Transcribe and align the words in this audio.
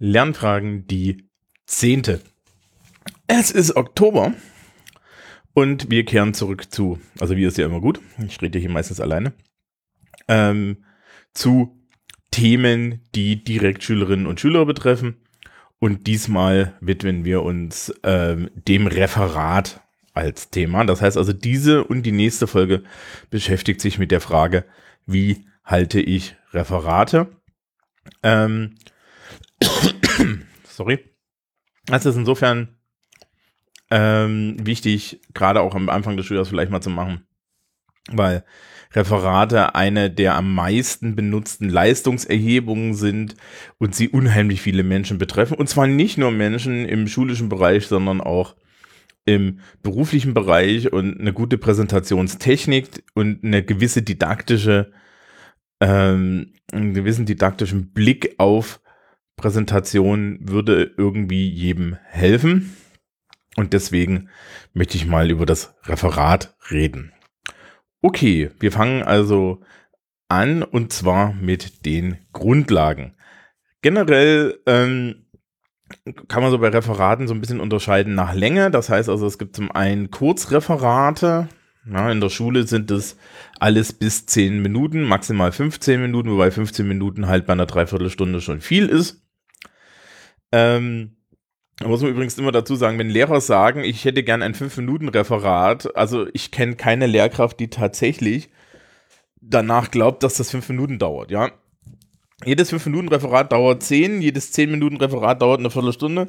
Lernfragen 0.00 0.86
die 0.86 1.28
zehnte. 1.66 2.22
Es 3.26 3.50
ist 3.50 3.76
Oktober 3.76 4.32
und 5.52 5.90
wir 5.90 6.04
kehren 6.06 6.32
zurück 6.34 6.72
zu, 6.72 6.98
also 7.20 7.36
wie 7.36 7.44
ist 7.44 7.58
ja 7.58 7.66
immer 7.66 7.82
gut, 7.82 8.00
ich 8.26 8.40
rede 8.40 8.58
hier 8.58 8.70
meistens 8.70 8.98
alleine, 8.98 9.34
ähm, 10.26 10.84
zu 11.34 11.76
Themen, 12.30 13.02
die 13.14 13.44
direkt 13.44 13.84
Schülerinnen 13.84 14.26
und 14.26 14.40
Schüler 14.40 14.64
betreffen. 14.64 15.16
Und 15.78 16.06
diesmal 16.06 16.74
widmen 16.80 17.24
wir 17.24 17.42
uns 17.42 17.92
ähm, 18.02 18.50
dem 18.54 18.86
Referat 18.86 19.80
als 20.14 20.50
Thema. 20.50 20.84
Das 20.84 21.02
heißt 21.02 21.16
also, 21.16 21.32
diese 21.32 21.84
und 21.84 22.04
die 22.04 22.12
nächste 22.12 22.46
Folge 22.46 22.84
beschäftigt 23.30 23.80
sich 23.80 23.98
mit 23.98 24.10
der 24.10 24.20
Frage, 24.20 24.64
wie 25.06 25.46
halte 25.64 26.00
ich 26.00 26.36
Referate? 26.52 27.28
Ähm, 28.22 28.76
sorry. 30.80 30.98
Das 31.84 32.06
ist 32.06 32.16
insofern 32.16 32.76
ähm, 33.90 34.56
wichtig, 34.62 35.20
gerade 35.34 35.60
auch 35.60 35.74
am 35.74 35.90
Anfang 35.90 36.16
des 36.16 36.24
Schuljahres 36.24 36.48
vielleicht 36.48 36.70
mal 36.70 36.80
zu 36.80 36.88
machen, 36.88 37.26
weil 38.10 38.44
Referate 38.94 39.74
eine 39.74 40.10
der 40.10 40.36
am 40.36 40.54
meisten 40.54 41.14
benutzten 41.16 41.68
Leistungserhebungen 41.68 42.94
sind 42.94 43.36
und 43.76 43.94
sie 43.94 44.08
unheimlich 44.08 44.62
viele 44.62 44.82
Menschen 44.82 45.18
betreffen. 45.18 45.58
Und 45.58 45.68
zwar 45.68 45.86
nicht 45.86 46.16
nur 46.16 46.30
Menschen 46.30 46.86
im 46.86 47.06
schulischen 47.06 47.50
Bereich, 47.50 47.86
sondern 47.86 48.22
auch 48.22 48.56
im 49.26 49.60
beruflichen 49.82 50.32
Bereich 50.32 50.90
und 50.94 51.20
eine 51.20 51.34
gute 51.34 51.58
Präsentationstechnik 51.58 53.04
und 53.12 53.44
eine 53.44 53.62
gewisse 53.62 54.00
didaktische, 54.00 54.92
ähm, 55.80 56.54
einen 56.72 56.94
gewissen 56.94 57.26
didaktischen 57.26 57.92
Blick 57.92 58.34
auf 58.38 58.80
Präsentation 59.40 60.38
würde 60.42 60.92
irgendwie 60.98 61.48
jedem 61.48 61.96
helfen. 62.04 62.76
Und 63.56 63.72
deswegen 63.72 64.28
möchte 64.74 64.96
ich 64.96 65.06
mal 65.06 65.30
über 65.30 65.46
das 65.46 65.74
Referat 65.84 66.54
reden. 66.70 67.12
Okay, 68.02 68.50
wir 68.60 68.70
fangen 68.70 69.02
also 69.02 69.62
an 70.28 70.62
und 70.62 70.92
zwar 70.92 71.32
mit 71.32 71.86
den 71.86 72.18
Grundlagen. 72.32 73.16
Generell 73.82 74.60
ähm, 74.66 75.26
kann 76.28 76.42
man 76.42 76.50
so 76.50 76.58
bei 76.58 76.68
Referaten 76.68 77.26
so 77.26 77.34
ein 77.34 77.40
bisschen 77.40 77.60
unterscheiden 77.60 78.14
nach 78.14 78.34
Länge. 78.34 78.70
Das 78.70 78.90
heißt 78.90 79.08
also, 79.08 79.26
es 79.26 79.38
gibt 79.38 79.56
zum 79.56 79.72
einen 79.72 80.10
Kurzreferate. 80.10 81.48
Ja, 81.90 82.12
in 82.12 82.20
der 82.20 82.28
Schule 82.28 82.66
sind 82.66 82.90
das 82.90 83.16
alles 83.58 83.94
bis 83.94 84.26
10 84.26 84.60
Minuten, 84.60 85.02
maximal 85.02 85.50
15 85.50 86.00
Minuten, 86.00 86.30
wobei 86.30 86.50
15 86.50 86.86
Minuten 86.86 87.26
halt 87.26 87.46
bei 87.46 87.54
einer 87.54 87.66
Dreiviertelstunde 87.66 88.42
schon 88.42 88.60
viel 88.60 88.86
ist. 88.86 89.22
Ähm, 90.52 91.16
da 91.78 91.88
muss 91.88 92.02
man 92.02 92.10
übrigens 92.10 92.36
immer 92.38 92.52
dazu 92.52 92.76
sagen, 92.76 92.98
wenn 92.98 93.08
Lehrer 93.08 93.40
sagen, 93.40 93.84
ich 93.84 94.04
hätte 94.04 94.22
gern 94.22 94.42
ein 94.42 94.54
5-Minuten-Referat, 94.54 95.96
also 95.96 96.26
ich 96.34 96.50
kenne 96.50 96.76
keine 96.76 97.06
Lehrkraft, 97.06 97.58
die 97.58 97.70
tatsächlich 97.70 98.50
danach 99.40 99.90
glaubt, 99.90 100.22
dass 100.22 100.34
das 100.34 100.50
5 100.50 100.68
Minuten 100.68 100.98
dauert, 100.98 101.30
ja. 101.30 101.50
Jedes 102.44 102.72
5-Minuten-Referat 102.72 103.52
dauert 103.52 103.82
10, 103.82 104.20
jedes 104.22 104.54
10-Minuten-Referat 104.54 105.40
dauert 105.40 105.60
eine 105.60 105.70
Viertelstunde. 105.70 106.26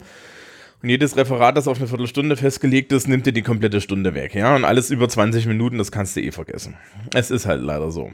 Und 0.82 0.90
jedes 0.90 1.16
Referat, 1.16 1.56
das 1.58 1.68
auf 1.68 1.78
eine 1.78 1.88
Viertelstunde 1.88 2.36
festgelegt 2.36 2.92
ist, 2.92 3.08
nimmt 3.08 3.26
dir 3.26 3.34
die 3.34 3.44
komplette 3.44 3.82
Stunde 3.82 4.16
weg, 4.16 4.34
ja. 4.34 4.56
Und 4.56 4.66
alles 4.66 4.90
über 4.90 5.08
20 5.08 5.46
Minuten, 5.46 5.78
das 5.78 5.92
kannst 5.92 6.16
du 6.16 6.22
eh 6.22 6.32
vergessen. 6.32 6.76
Es 7.14 7.30
ist 7.30 7.46
halt 7.46 7.62
leider 7.62 7.92
so. 7.92 8.12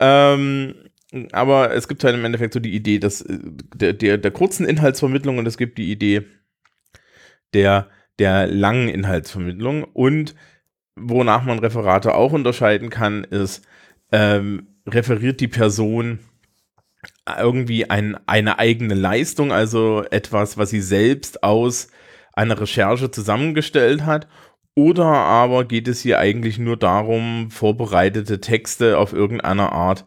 Ähm, 0.00 0.74
aber 1.32 1.74
es 1.74 1.88
gibt 1.88 2.04
halt 2.04 2.14
im 2.14 2.24
Endeffekt 2.24 2.54
so 2.54 2.60
die 2.60 2.74
Idee, 2.74 2.98
dass 2.98 3.22
äh, 3.22 3.38
der, 3.74 3.92
der, 3.92 4.18
der 4.18 4.30
kurzen 4.30 4.66
Inhaltsvermittlung 4.66 5.38
und 5.38 5.46
es 5.46 5.58
gibt 5.58 5.78
die 5.78 5.90
Idee, 5.90 6.22
der, 7.54 7.88
der 8.18 8.46
langen 8.46 8.88
Inhaltsvermittlung. 8.88 9.84
Und 9.84 10.34
wonach 10.96 11.44
man 11.44 11.58
Referate 11.58 12.14
auch 12.14 12.32
unterscheiden 12.32 12.90
kann, 12.90 13.24
ist, 13.24 13.64
ähm, 14.12 14.68
referiert 14.86 15.40
die 15.40 15.48
Person 15.48 16.20
irgendwie 17.38 17.90
ein, 17.90 18.16
eine 18.26 18.58
eigene 18.58 18.94
Leistung, 18.94 19.52
also 19.52 20.04
etwas, 20.10 20.58
was 20.58 20.70
sie 20.70 20.80
selbst 20.80 21.42
aus 21.42 21.88
einer 22.32 22.60
Recherche 22.60 23.10
zusammengestellt 23.10 24.04
hat, 24.04 24.28
oder 24.74 25.06
aber 25.06 25.64
geht 25.64 25.88
es 25.88 26.02
hier 26.02 26.18
eigentlich 26.18 26.58
nur 26.58 26.76
darum, 26.76 27.50
vorbereitete 27.50 28.40
Texte 28.40 28.98
auf 28.98 29.14
irgendeine 29.14 29.72
Art 29.72 30.04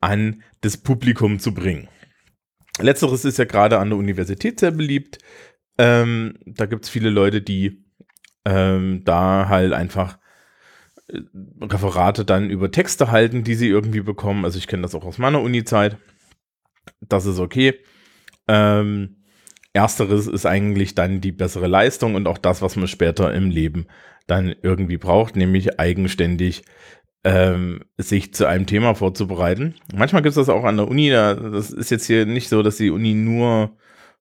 an 0.00 0.42
das 0.60 0.76
Publikum 0.76 1.38
zu 1.38 1.54
bringen. 1.54 1.88
Letzteres 2.80 3.24
ist 3.24 3.38
ja 3.38 3.44
gerade 3.44 3.78
an 3.78 3.90
der 3.90 3.98
Universität 3.98 4.60
sehr 4.60 4.70
beliebt. 4.70 5.18
Ähm, 5.78 6.38
da 6.46 6.66
gibt 6.66 6.84
es 6.84 6.90
viele 6.90 7.10
Leute, 7.10 7.42
die 7.42 7.84
ähm, 8.44 9.02
da 9.04 9.48
halt 9.48 9.72
einfach 9.72 10.18
äh, 11.08 11.20
Referate 11.60 12.24
dann 12.24 12.50
über 12.50 12.70
Texte 12.70 13.10
halten, 13.10 13.44
die 13.44 13.54
sie 13.54 13.68
irgendwie 13.68 14.00
bekommen. 14.00 14.44
Also 14.44 14.58
ich 14.58 14.66
kenne 14.66 14.82
das 14.82 14.94
auch 14.94 15.04
aus 15.04 15.18
meiner 15.18 15.40
Uni-Zeit. 15.40 15.96
Das 17.00 17.26
ist 17.26 17.38
okay. 17.38 17.74
Ähm, 18.46 19.16
ersteres 19.72 20.26
ist 20.26 20.46
eigentlich 20.46 20.94
dann 20.94 21.20
die 21.20 21.32
bessere 21.32 21.66
Leistung 21.66 22.14
und 22.14 22.26
auch 22.26 22.38
das, 22.38 22.62
was 22.62 22.76
man 22.76 22.88
später 22.88 23.32
im 23.34 23.50
Leben 23.50 23.86
dann 24.26 24.54
irgendwie 24.62 24.98
braucht, 24.98 25.36
nämlich 25.36 25.78
eigenständig 25.78 26.62
ähm, 27.24 27.84
sich 27.96 28.32
zu 28.34 28.46
einem 28.46 28.66
Thema 28.66 28.94
vorzubereiten. 28.94 29.74
Manchmal 29.94 30.22
gibt 30.22 30.30
es 30.30 30.36
das 30.36 30.48
auch 30.48 30.64
an 30.64 30.76
der 30.76 30.88
Uni. 30.88 31.10
das 31.10 31.70
ist 31.70 31.90
jetzt 31.90 32.06
hier 32.06 32.26
nicht 32.26 32.48
so, 32.48 32.62
dass 32.62 32.76
die 32.76 32.90
Uni 32.90 33.14
nur 33.14 33.76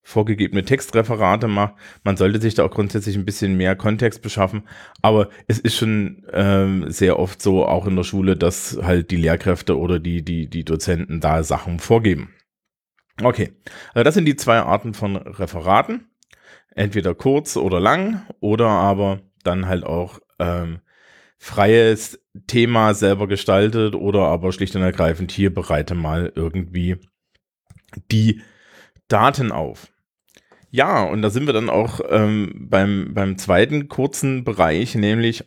vorgegebene 0.07 0.63
Textreferate 0.63 1.49
macht. 1.49 1.73
Man 2.03 2.15
sollte 2.15 2.39
sich 2.39 2.55
da 2.55 2.63
auch 2.63 2.71
grundsätzlich 2.71 3.17
ein 3.17 3.25
bisschen 3.25 3.57
mehr 3.57 3.75
Kontext 3.75 4.21
beschaffen. 4.21 4.63
Aber 5.01 5.29
es 5.47 5.59
ist 5.59 5.75
schon 5.75 6.25
ähm, 6.31 6.89
sehr 6.89 7.19
oft 7.19 7.41
so, 7.41 7.65
auch 7.65 7.85
in 7.87 7.97
der 7.97 8.03
Schule, 8.03 8.37
dass 8.37 8.79
halt 8.81 9.11
die 9.11 9.17
Lehrkräfte 9.17 9.77
oder 9.77 9.99
die, 9.99 10.23
die, 10.23 10.49
die 10.49 10.63
Dozenten 10.63 11.19
da 11.19 11.43
Sachen 11.43 11.79
vorgeben. 11.79 12.33
Okay, 13.21 13.51
also 13.93 14.03
das 14.03 14.13
sind 14.13 14.25
die 14.25 14.37
zwei 14.37 14.59
Arten 14.59 14.93
von 14.93 15.17
Referaten. 15.17 16.07
Entweder 16.73 17.13
kurz 17.13 17.57
oder 17.57 17.81
lang 17.81 18.25
oder 18.39 18.67
aber 18.67 19.19
dann 19.43 19.67
halt 19.67 19.83
auch 19.83 20.19
ähm, 20.39 20.79
freies 21.37 22.19
Thema 22.45 22.93
selber 22.93 23.27
gestaltet 23.27 23.95
oder 23.95 24.21
aber 24.23 24.51
schlicht 24.51 24.75
und 24.75 24.81
ergreifend 24.81 25.31
hier 25.31 25.53
bereite 25.53 25.95
mal 25.95 26.31
irgendwie 26.35 26.97
die 28.11 28.41
Daten 29.07 29.51
auf. 29.51 29.87
Ja, 30.69 31.03
und 31.03 31.21
da 31.21 31.29
sind 31.29 31.47
wir 31.47 31.53
dann 31.53 31.69
auch 31.69 32.01
ähm, 32.09 32.67
beim, 32.69 33.13
beim 33.13 33.37
zweiten 33.37 33.87
kurzen 33.87 34.43
Bereich, 34.43 34.95
nämlich 34.95 35.45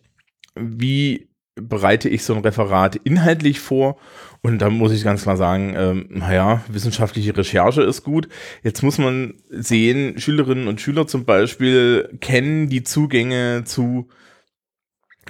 wie 0.55 1.29
bereite 1.55 2.09
ich 2.09 2.25
so 2.25 2.35
ein 2.35 2.43
Referat 2.43 2.97
inhaltlich 2.97 3.61
vor? 3.61 3.99
Und 4.43 4.61
da 4.63 4.71
muss 4.71 4.93
ich 4.93 5.05
ganz 5.05 5.23
klar 5.23 5.37
sagen, 5.37 5.75
ähm, 5.77 6.07
naja, 6.09 6.65
wissenschaftliche 6.69 7.37
Recherche 7.37 7.83
ist 7.83 8.03
gut. 8.03 8.29
Jetzt 8.63 8.83
muss 8.83 8.97
man 8.97 9.35
sehen, 9.51 10.19
Schülerinnen 10.19 10.69
und 10.69 10.81
Schüler 10.81 11.07
zum 11.07 11.27
Beispiel 11.27 12.17
kennen 12.21 12.69
die 12.69 12.83
Zugänge 12.83 13.65
zu 13.65 14.09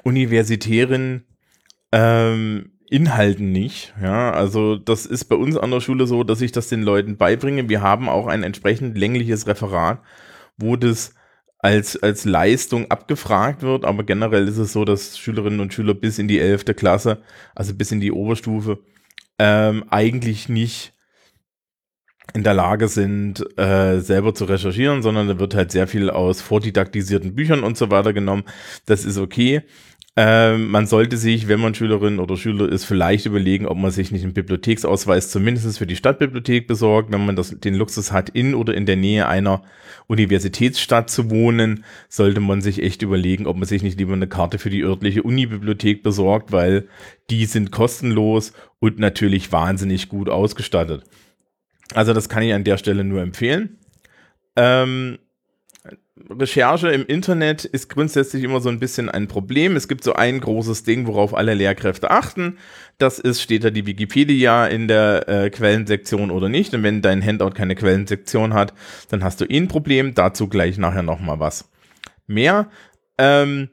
universitären 0.04 1.24
ähm, 1.92 2.72
Inhalten 2.88 3.52
nicht. 3.52 3.94
Ja, 4.02 4.32
also 4.32 4.76
das 4.76 5.06
ist 5.06 5.26
bei 5.26 5.36
uns 5.36 5.56
an 5.56 5.70
der 5.70 5.80
Schule 5.80 6.06
so, 6.06 6.24
dass 6.24 6.40
ich 6.40 6.52
das 6.52 6.68
den 6.68 6.82
Leuten 6.82 7.16
beibringe. 7.16 7.68
Wir 7.68 7.82
haben 7.82 8.08
auch 8.08 8.26
ein 8.26 8.42
entsprechend 8.42 8.98
längliches 8.98 9.46
Referat, 9.46 10.00
wo 10.56 10.76
das 10.76 11.14
als, 11.58 12.02
als 12.02 12.24
Leistung 12.24 12.90
abgefragt 12.90 13.62
wird, 13.62 13.84
aber 13.84 14.02
generell 14.04 14.48
ist 14.48 14.56
es 14.56 14.72
so, 14.72 14.84
dass 14.84 15.18
Schülerinnen 15.18 15.60
und 15.60 15.74
Schüler 15.74 15.94
bis 15.94 16.18
in 16.18 16.26
die 16.26 16.40
11. 16.40 16.64
Klasse, 16.76 17.22
also 17.54 17.74
bis 17.74 17.92
in 17.92 18.00
die 18.00 18.12
Oberstufe, 18.12 18.80
ähm, 19.38 19.84
eigentlich 19.90 20.48
nicht 20.48 20.94
in 22.34 22.44
der 22.44 22.54
Lage 22.54 22.88
sind, 22.88 23.44
äh, 23.58 24.00
selber 24.00 24.34
zu 24.34 24.44
recherchieren, 24.44 25.02
sondern 25.02 25.28
da 25.28 25.38
wird 25.38 25.54
halt 25.54 25.72
sehr 25.72 25.86
viel 25.86 26.10
aus 26.10 26.40
vordidaktisierten 26.40 27.34
Büchern 27.34 27.62
und 27.62 27.76
so 27.76 27.90
weiter 27.90 28.12
genommen. 28.12 28.44
Das 28.86 29.04
ist 29.04 29.18
okay. 29.18 29.62
Ähm, 30.16 30.70
man 30.70 30.86
sollte 30.86 31.16
sich, 31.16 31.46
wenn 31.46 31.60
man 31.60 31.74
Schülerin 31.74 32.18
oder 32.18 32.36
Schüler 32.36 32.68
ist, 32.68 32.84
vielleicht 32.84 33.26
überlegen, 33.26 33.66
ob 33.66 33.78
man 33.78 33.92
sich 33.92 34.10
nicht 34.10 34.24
einen 34.24 34.34
Bibliotheksausweis 34.34 35.30
zumindest 35.30 35.78
für 35.78 35.86
die 35.86 35.94
Stadtbibliothek 35.94 36.66
besorgt. 36.66 37.12
Wenn 37.12 37.24
man 37.24 37.36
das, 37.36 37.58
den 37.60 37.74
Luxus 37.74 38.10
hat, 38.10 38.28
in 38.28 38.54
oder 38.54 38.74
in 38.74 38.86
der 38.86 38.96
Nähe 38.96 39.28
einer 39.28 39.62
Universitätsstadt 40.08 41.10
zu 41.10 41.30
wohnen, 41.30 41.84
sollte 42.08 42.40
man 42.40 42.60
sich 42.60 42.82
echt 42.82 43.02
überlegen, 43.02 43.46
ob 43.46 43.56
man 43.56 43.68
sich 43.68 43.84
nicht 43.84 43.98
lieber 43.98 44.12
eine 44.12 44.26
Karte 44.26 44.58
für 44.58 44.70
die 44.70 44.82
örtliche 44.82 45.22
Unibibliothek 45.22 46.02
besorgt, 46.02 46.50
weil 46.50 46.88
die 47.30 47.46
sind 47.46 47.70
kostenlos 47.70 48.52
und 48.80 48.98
natürlich 48.98 49.52
wahnsinnig 49.52 50.08
gut 50.08 50.28
ausgestattet. 50.28 51.04
Also 51.94 52.12
das 52.12 52.28
kann 52.28 52.42
ich 52.42 52.52
an 52.52 52.64
der 52.64 52.78
Stelle 52.78 53.04
nur 53.04 53.22
empfehlen. 53.22 53.78
Ähm, 54.56 55.18
Recherche 56.28 56.88
im 56.88 57.06
Internet 57.06 57.64
ist 57.64 57.88
grundsätzlich 57.88 58.44
immer 58.44 58.60
so 58.60 58.68
ein 58.68 58.78
bisschen 58.78 59.08
ein 59.08 59.28
Problem. 59.28 59.76
Es 59.76 59.88
gibt 59.88 60.04
so 60.04 60.12
ein 60.12 60.40
großes 60.40 60.82
Ding, 60.82 61.06
worauf 61.06 61.34
alle 61.34 61.54
Lehrkräfte 61.54 62.10
achten. 62.10 62.58
Das 62.98 63.18
ist, 63.18 63.40
steht 63.40 63.64
da 63.64 63.70
die 63.70 63.86
Wikipedia 63.86 64.66
in 64.66 64.88
der 64.88 65.28
äh, 65.28 65.50
Quellensektion 65.50 66.30
oder 66.30 66.48
nicht. 66.48 66.74
Und 66.74 66.82
wenn 66.82 67.02
dein 67.02 67.24
Handout 67.24 67.50
keine 67.50 67.74
Quellensektion 67.74 68.54
hat, 68.54 68.74
dann 69.08 69.24
hast 69.24 69.40
du 69.40 69.44
eh 69.44 69.56
ein 69.56 69.68
Problem. 69.68 70.14
Dazu 70.14 70.48
gleich 70.48 70.78
nachher 70.78 71.02
nochmal 71.02 71.40
was 71.40 71.70
mehr. 72.26 72.70
Ähm, 73.18 73.70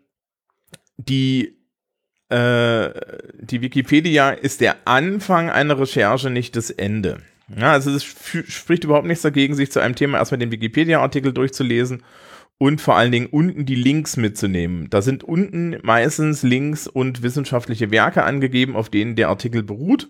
die, 0.98 1.58
äh, 2.30 2.90
die 3.40 3.62
Wikipedia 3.62 4.32
ist 4.32 4.62
der 4.62 4.76
Anfang 4.86 5.50
einer 5.50 5.80
Recherche, 5.80 6.30
nicht 6.30 6.56
das 6.56 6.70
Ende. 6.70 7.22
Ja, 7.56 7.72
also 7.72 7.92
es 7.92 8.04
spricht 8.04 8.84
überhaupt 8.84 9.08
nichts 9.08 9.22
dagegen, 9.22 9.56
sich 9.56 9.72
zu 9.72 9.80
einem 9.80 9.96
Thema 9.96 10.18
erstmal 10.18 10.40
den 10.40 10.52
Wikipedia-Artikel 10.52 11.34
durchzulesen 11.34 12.04
und 12.58 12.82
vor 12.82 12.96
allen 12.96 13.12
Dingen 13.12 13.28
unten 13.28 13.66
die 13.66 13.76
Links 13.76 14.18
mitzunehmen. 14.18 14.90
Da 14.90 15.02
sind 15.02 15.24
unten 15.24 15.78
meistens 15.84 16.44
Links 16.44 16.88
und 16.88 17.22
wissenschaftliche 17.22 17.92
Werke 17.92 18.24
angegeben, 18.24 18.76
auf 18.76 18.90
denen 18.90 19.16
der 19.16 19.30
Artikel 19.30 19.64
beruht. 19.64 20.10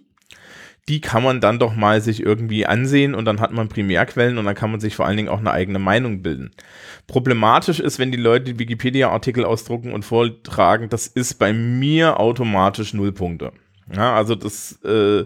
Die 0.87 1.01
kann 1.01 1.21
man 1.21 1.41
dann 1.41 1.59
doch 1.59 1.75
mal 1.75 1.99
sich 1.99 2.21
irgendwie 2.21 2.65
ansehen 2.65 3.13
und 3.13 3.25
dann 3.25 3.41
hat 3.41 3.51
man 3.51 3.67
Primärquellen 3.67 4.37
und 4.37 4.45
dann 4.45 4.55
kann 4.55 4.71
man 4.71 4.79
sich 4.79 4.95
vor 4.95 5.05
allen 5.05 5.17
Dingen 5.17 5.27
auch 5.27 5.39
eine 5.39 5.51
eigene 5.51 5.79
Meinung 5.79 6.21
bilden. 6.21 6.51
Problematisch 7.07 7.81
ist, 7.81 7.99
wenn 7.99 8.13
die 8.13 8.17
Leute 8.17 8.57
Wikipedia-Artikel 8.57 9.43
ausdrucken 9.43 9.91
und 9.91 10.05
vortragen, 10.05 10.87
das 10.87 11.07
ist 11.07 11.39
bei 11.39 11.51
mir 11.51 12.21
automatisch 12.21 12.93
Nullpunkte. 12.93 13.51
Ja, 13.93 14.15
also 14.15 14.35
das, 14.35 14.79
äh, 14.85 15.25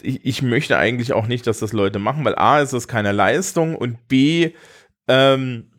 ich, 0.00 0.24
ich 0.24 0.42
möchte 0.42 0.78
eigentlich 0.78 1.12
auch 1.12 1.26
nicht, 1.26 1.48
dass 1.48 1.58
das 1.58 1.72
Leute 1.72 1.98
machen, 1.98 2.24
weil 2.24 2.36
A 2.36 2.60
ist 2.60 2.72
es 2.72 2.86
keine 2.86 3.10
Leistung 3.10 3.74
und 3.74 4.06
B, 4.06 4.52
ähm, 5.08 5.71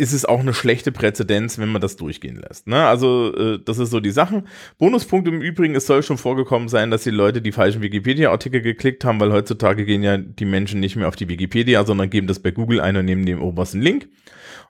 ist 0.00 0.12
es 0.14 0.24
auch 0.24 0.40
eine 0.40 0.54
schlechte 0.54 0.92
Präzedenz, 0.92 1.58
wenn 1.58 1.68
man 1.68 1.82
das 1.82 1.96
durchgehen 1.96 2.36
lässt. 2.36 2.66
Ne? 2.66 2.86
Also 2.86 3.34
äh, 3.36 3.58
das 3.62 3.78
ist 3.78 3.90
so 3.90 4.00
die 4.00 4.10
Sachen. 4.10 4.48
Bonuspunkt 4.78 5.28
im 5.28 5.42
Übrigen, 5.42 5.74
es 5.74 5.86
soll 5.86 6.02
schon 6.02 6.16
vorgekommen 6.16 6.68
sein, 6.68 6.90
dass 6.90 7.04
die 7.04 7.10
Leute 7.10 7.42
die 7.42 7.52
falschen 7.52 7.82
Wikipedia-Artikel 7.82 8.62
geklickt 8.62 9.04
haben, 9.04 9.20
weil 9.20 9.32
heutzutage 9.32 9.84
gehen 9.84 10.02
ja 10.02 10.16
die 10.16 10.46
Menschen 10.46 10.80
nicht 10.80 10.96
mehr 10.96 11.06
auf 11.06 11.16
die 11.16 11.28
Wikipedia, 11.28 11.84
sondern 11.84 12.08
geben 12.08 12.26
das 12.26 12.40
bei 12.40 12.50
Google 12.50 12.80
ein 12.80 12.96
und 12.96 13.04
nehmen 13.04 13.26
den 13.26 13.38
obersten 13.38 13.82
Link. 13.82 14.04
Und 14.04 14.10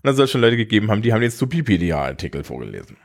dann 0.02 0.16
soll 0.16 0.24
es 0.24 0.30
schon 0.32 0.40
Leute 0.40 0.56
gegeben 0.56 0.90
haben, 0.90 1.02
die 1.02 1.12
haben 1.12 1.22
jetzt 1.22 1.40
Wikipedia-Artikel 1.40 2.42
vorgelesen. 2.42 2.96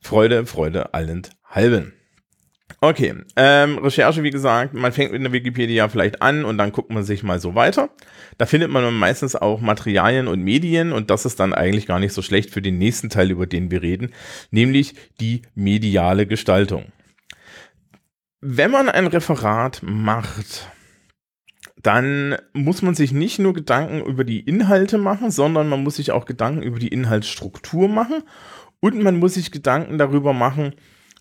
Freude, 0.00 0.44
Freude, 0.46 0.92
allend 0.94 1.30
halben. 1.44 1.95
Okay, 2.80 3.14
ähm, 3.36 3.78
Recherche, 3.78 4.22
wie 4.22 4.30
gesagt, 4.30 4.74
man 4.74 4.92
fängt 4.92 5.12
mit 5.12 5.22
der 5.22 5.32
Wikipedia 5.32 5.88
vielleicht 5.88 6.20
an 6.20 6.44
und 6.44 6.58
dann 6.58 6.72
guckt 6.72 6.90
man 6.90 7.04
sich 7.04 7.22
mal 7.22 7.40
so 7.40 7.54
weiter. 7.54 7.88
Da 8.38 8.44
findet 8.44 8.70
man 8.70 8.92
meistens 8.92 9.34
auch 9.34 9.60
Materialien 9.60 10.28
und 10.28 10.42
Medien 10.42 10.92
und 10.92 11.10
das 11.10 11.24
ist 11.24 11.40
dann 11.40 11.54
eigentlich 11.54 11.86
gar 11.86 11.98
nicht 11.98 12.12
so 12.12 12.22
schlecht 12.22 12.50
für 12.50 12.60
den 12.60 12.76
nächsten 12.76 13.08
Teil, 13.08 13.30
über 13.30 13.46
den 13.46 13.70
wir 13.70 13.82
reden, 13.82 14.12
nämlich 14.50 14.94
die 15.20 15.42
mediale 15.54 16.26
Gestaltung. 16.26 16.92
Wenn 18.40 18.70
man 18.70 18.90
ein 18.90 19.06
Referat 19.06 19.80
macht, 19.82 20.70
dann 21.82 22.36
muss 22.52 22.82
man 22.82 22.94
sich 22.94 23.12
nicht 23.12 23.38
nur 23.38 23.54
Gedanken 23.54 24.04
über 24.04 24.24
die 24.24 24.40
Inhalte 24.40 24.98
machen, 24.98 25.30
sondern 25.30 25.68
man 25.68 25.82
muss 25.82 25.96
sich 25.96 26.12
auch 26.12 26.26
Gedanken 26.26 26.62
über 26.62 26.78
die 26.78 26.88
Inhaltsstruktur 26.88 27.88
machen 27.88 28.22
und 28.80 29.02
man 29.02 29.16
muss 29.16 29.34
sich 29.34 29.50
Gedanken 29.50 29.96
darüber 29.96 30.32
machen, 30.32 30.74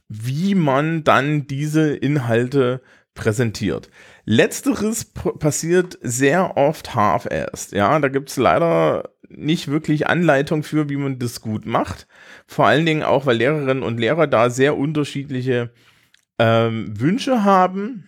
wie 0.08 0.56
man 0.56 1.04
dann 1.04 1.48
diese 1.48 1.96
Inhalte 1.96 2.82
präsentiert. 3.14 3.90
Letzteres 4.26 5.06
passiert 5.40 5.98
sehr 6.02 6.58
oft 6.58 6.96
half-assed. 6.96 7.72
Ja, 7.72 7.98
da 8.00 8.10
gibt 8.10 8.30
es 8.30 8.38
leider 8.38 9.10
nicht 9.30 9.70
wirklich 9.70 10.08
Anleitung 10.08 10.64
für, 10.64 10.90
wie 10.90 10.98
man 10.98 11.20
das 11.20 11.42
gut 11.42 11.66
macht. 11.66 12.08
Vor 12.46 12.68
allen 12.68 12.86
Dingen 12.86 13.04
auch, 13.04 13.26
weil 13.26 13.38
Lehrerinnen 13.38 13.84
und 13.84 14.00
Lehrer 14.00 14.28
da 14.28 14.50
sehr 14.50 14.78
unterschiedliche 14.78 15.72
ähm, 16.40 17.00
Wünsche 17.00 17.44
haben. 17.44 18.08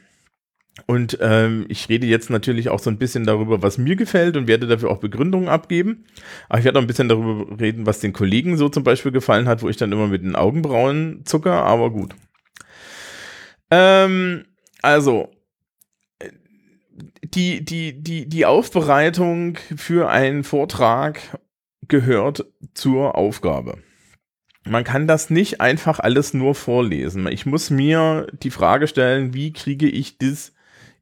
Und 0.85 1.18
ähm, 1.21 1.65
ich 1.69 1.89
rede 1.89 2.06
jetzt 2.06 2.29
natürlich 2.29 2.69
auch 2.69 2.79
so 2.79 2.89
ein 2.89 2.97
bisschen 2.97 3.25
darüber, 3.25 3.62
was 3.62 3.77
mir 3.77 3.95
gefällt 3.95 4.38
und 4.38 4.47
werde 4.47 4.68
dafür 4.68 4.91
auch 4.91 5.00
Begründungen 5.00 5.50
abgeben. 5.50 6.06
Aber 6.47 6.59
ich 6.59 6.65
werde 6.65 6.77
auch 6.77 6.83
ein 6.83 6.88
bisschen 6.88 7.09
darüber 7.09 7.59
reden, 7.59 7.85
was 7.85 8.00
den 8.00 8.13
Kollegen 8.13 8.57
so 8.57 8.69
zum 8.69 8.83
Beispiel 8.83 9.12
gefallen 9.12 9.47
hat, 9.47 9.63
wo 9.63 9.69
ich 9.69 9.77
dann 9.77 9.91
immer 9.91 10.07
mit 10.07 10.24
den 10.24 10.35
Augenbrauen 10.35 11.21
zucker, 11.25 11.63
aber 11.63 11.89
gut. 11.89 12.15
Ähm, 13.71 14.45
also, 14.81 15.31
die, 17.23 17.63
die, 17.65 18.01
die, 18.01 18.30
die 18.30 18.45
Aufbereitung 18.45 19.57
für 19.75 20.09
einen 20.09 20.44
Vortrag 20.44 21.39
gehört 21.88 22.45
zur 22.73 23.15
Aufgabe. 23.15 23.80
Man 24.65 24.83
kann 24.83 25.07
das 25.07 25.30
nicht 25.30 25.62
einfach 25.62 26.00
alles 26.00 26.33
nur 26.33 26.53
vorlesen. 26.53 27.27
Ich 27.27 27.45
muss 27.45 27.69
mir 27.69 28.27
die 28.33 28.51
Frage 28.51 28.88
stellen, 28.88 29.33
wie 29.33 29.53
kriege 29.53 29.88
ich 29.88 30.18
das 30.18 30.53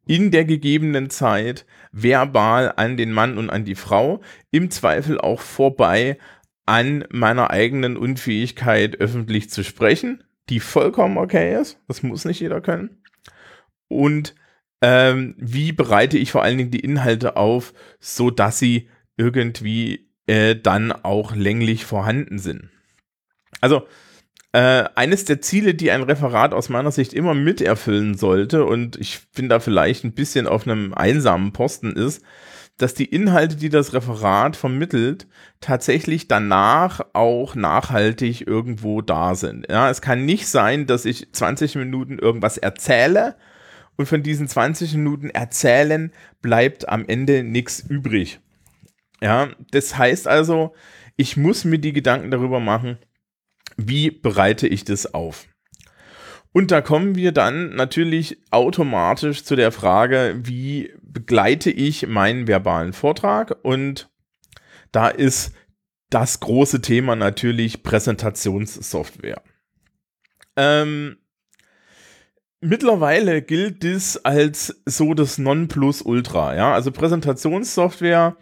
in 0.06 0.32
der 0.32 0.46
gegebenen 0.46 1.10
Zeit 1.10 1.66
verbal 1.92 2.74
an 2.76 2.98
den 2.98 3.12
Mann 3.12 3.38
und 3.38 3.50
an 3.50 3.66
die 3.66 3.76
Frau, 3.76 4.22
im 4.52 4.70
Zweifel 4.70 5.20
auch 5.20 5.42
vorbei 5.42 6.18
an 6.66 7.06
meiner 7.10 7.52
eigenen 7.52 7.98
Unfähigkeit 7.98 9.00
öffentlich 9.00 9.50
zu 9.50 9.64
sprechen, 9.64 10.24
die 10.50 10.60
vollkommen 10.60 11.18
okay 11.18 11.60
ist, 11.60 11.80
das 11.88 12.04
muss 12.04 12.26
nicht 12.26 12.40
jeder 12.40 12.62
können. 12.62 13.02
Und 13.88 14.36
ähm, 14.82 15.36
wie 15.38 15.72
bereite 15.72 16.18
ich 16.18 16.32
vor 16.32 16.44
allen 16.44 16.58
Dingen 16.58 16.72
die 16.72 16.80
Inhalte 16.80 17.38
auf, 17.38 17.74
so 18.00 18.30
dass 18.30 18.60
sie 18.60 18.90
irgendwie 19.18 20.10
äh, 20.28 20.56
dann 20.56 20.92
auch 20.92 21.36
länglich 21.36 21.86
vorhanden 21.86 22.40
sind. 22.40 22.70
Also 23.62 23.88
äh, 24.56 24.90
eines 24.96 25.26
der 25.26 25.42
Ziele, 25.42 25.74
die 25.74 25.92
ein 25.92 26.04
Referat 26.04 26.54
aus 26.54 26.70
meiner 26.70 26.92
Sicht 26.92 27.12
immer 27.14 27.34
miterfüllen 27.34 28.16
sollte, 28.16 28.64
und 28.64 28.96
ich 28.96 29.20
bin 29.36 29.50
da 29.50 29.60
vielleicht 29.60 30.06
ein 30.06 30.14
bisschen 30.14 30.48
auf 30.48 30.66
einem 30.66 30.94
einsamen 30.94 31.52
Posten 31.52 31.92
ist, 31.92 32.24
dass 32.78 32.94
die 32.94 33.04
Inhalte, 33.04 33.58
die 33.58 33.68
das 33.68 33.94
Referat 33.94 34.56
vermittelt, 34.56 35.28
tatsächlich 35.60 36.30
danach 36.30 37.02
auch 37.12 37.56
nachhaltig 37.56 38.48
irgendwo 38.48 39.02
da 39.02 39.36
sind. 39.36 39.68
Ja, 39.70 39.90
es 39.90 40.02
kann 40.02 40.24
nicht 40.24 40.48
sein, 40.48 40.86
dass 40.86 41.04
ich 41.04 41.34
20 41.34 41.76
Minuten 41.76 42.18
irgendwas 42.18 42.58
erzähle 42.58 43.36
und 43.98 44.06
von 44.06 44.24
diesen 44.24 44.48
20 44.48 44.94
Minuten 44.94 45.30
erzählen 45.32 46.14
bleibt 46.42 46.88
am 46.88 47.06
Ende 47.06 47.44
nichts 47.44 47.82
übrig. 47.82 48.40
Ja, 49.22 49.50
das 49.72 49.98
heißt 49.98 50.30
also, 50.30 50.74
ich 51.18 51.36
muss 51.36 51.66
mir 51.66 51.80
die 51.80 51.92
Gedanken 51.92 52.32
darüber 52.32 52.62
machen, 52.62 53.00
wie 53.78 54.12
bereite 54.12 54.68
ich 54.68 54.84
das 54.84 55.14
auf? 55.14 55.48
Und 56.54 56.72
da 56.72 56.80
kommen 56.80 57.16
wir 57.16 57.34
dann 57.34 57.76
natürlich 57.76 58.38
automatisch 58.50 59.44
zu 59.44 59.58
der 59.58 59.74
Frage, 59.74 60.40
wie 60.42 60.94
begleite 61.02 61.70
ich 61.70 62.08
meinen 62.08 62.48
verbalen 62.48 62.94
Vortrag? 62.94 63.58
Und 63.64 64.10
da 64.94 65.10
ist 65.10 65.54
das 66.10 66.40
große 66.40 66.82
Thema 66.82 67.18
natürlich 67.18 67.84
Präsentationssoftware. 67.84 69.42
Ähm, 70.56 71.18
mittlerweile 72.62 73.42
gilt 73.42 73.84
das 73.84 74.24
als 74.24 74.82
so 74.86 75.14
das 75.14 75.38
Nonplusultra. 75.38 76.56
Ja? 76.56 76.74
Also 76.74 76.92
Präsentationssoftware, 76.92 78.38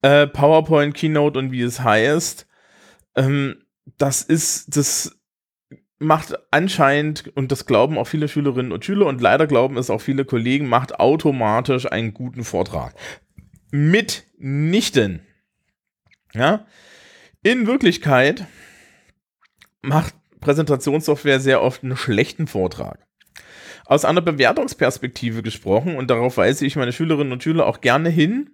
äh, 0.00 0.26
PowerPoint, 0.26 0.94
Keynote 0.94 1.38
und 1.38 1.52
wie 1.52 1.60
es 1.60 1.80
heißt. 1.80 2.46
Ähm, 3.16 3.63
das 3.98 4.22
ist, 4.22 4.76
das 4.76 5.18
macht 5.98 6.34
anscheinend, 6.50 7.28
und 7.36 7.52
das 7.52 7.66
glauben 7.66 7.98
auch 7.98 8.06
viele 8.06 8.28
Schülerinnen 8.28 8.72
und 8.72 8.84
Schüler, 8.84 9.06
und 9.06 9.20
leider 9.20 9.46
glauben 9.46 9.76
es 9.76 9.90
auch 9.90 10.00
viele 10.00 10.24
Kollegen, 10.24 10.68
macht 10.68 11.00
automatisch 11.00 11.90
einen 11.90 12.14
guten 12.14 12.44
Vortrag. 12.44 12.94
Mitnichten. 13.70 15.22
Ja. 16.32 16.66
In 17.42 17.66
Wirklichkeit 17.66 18.46
macht 19.82 20.14
Präsentationssoftware 20.40 21.40
sehr 21.40 21.62
oft 21.62 21.82
einen 21.82 21.96
schlechten 21.96 22.46
Vortrag. 22.46 22.98
Aus 23.86 24.04
einer 24.04 24.22
Bewertungsperspektive 24.22 25.42
gesprochen, 25.42 25.96
und 25.96 26.10
darauf 26.10 26.36
weise 26.36 26.66
ich 26.66 26.76
meine 26.76 26.92
Schülerinnen 26.92 27.32
und 27.32 27.42
Schüler 27.42 27.66
auch 27.66 27.80
gerne 27.80 28.08
hin, 28.08 28.50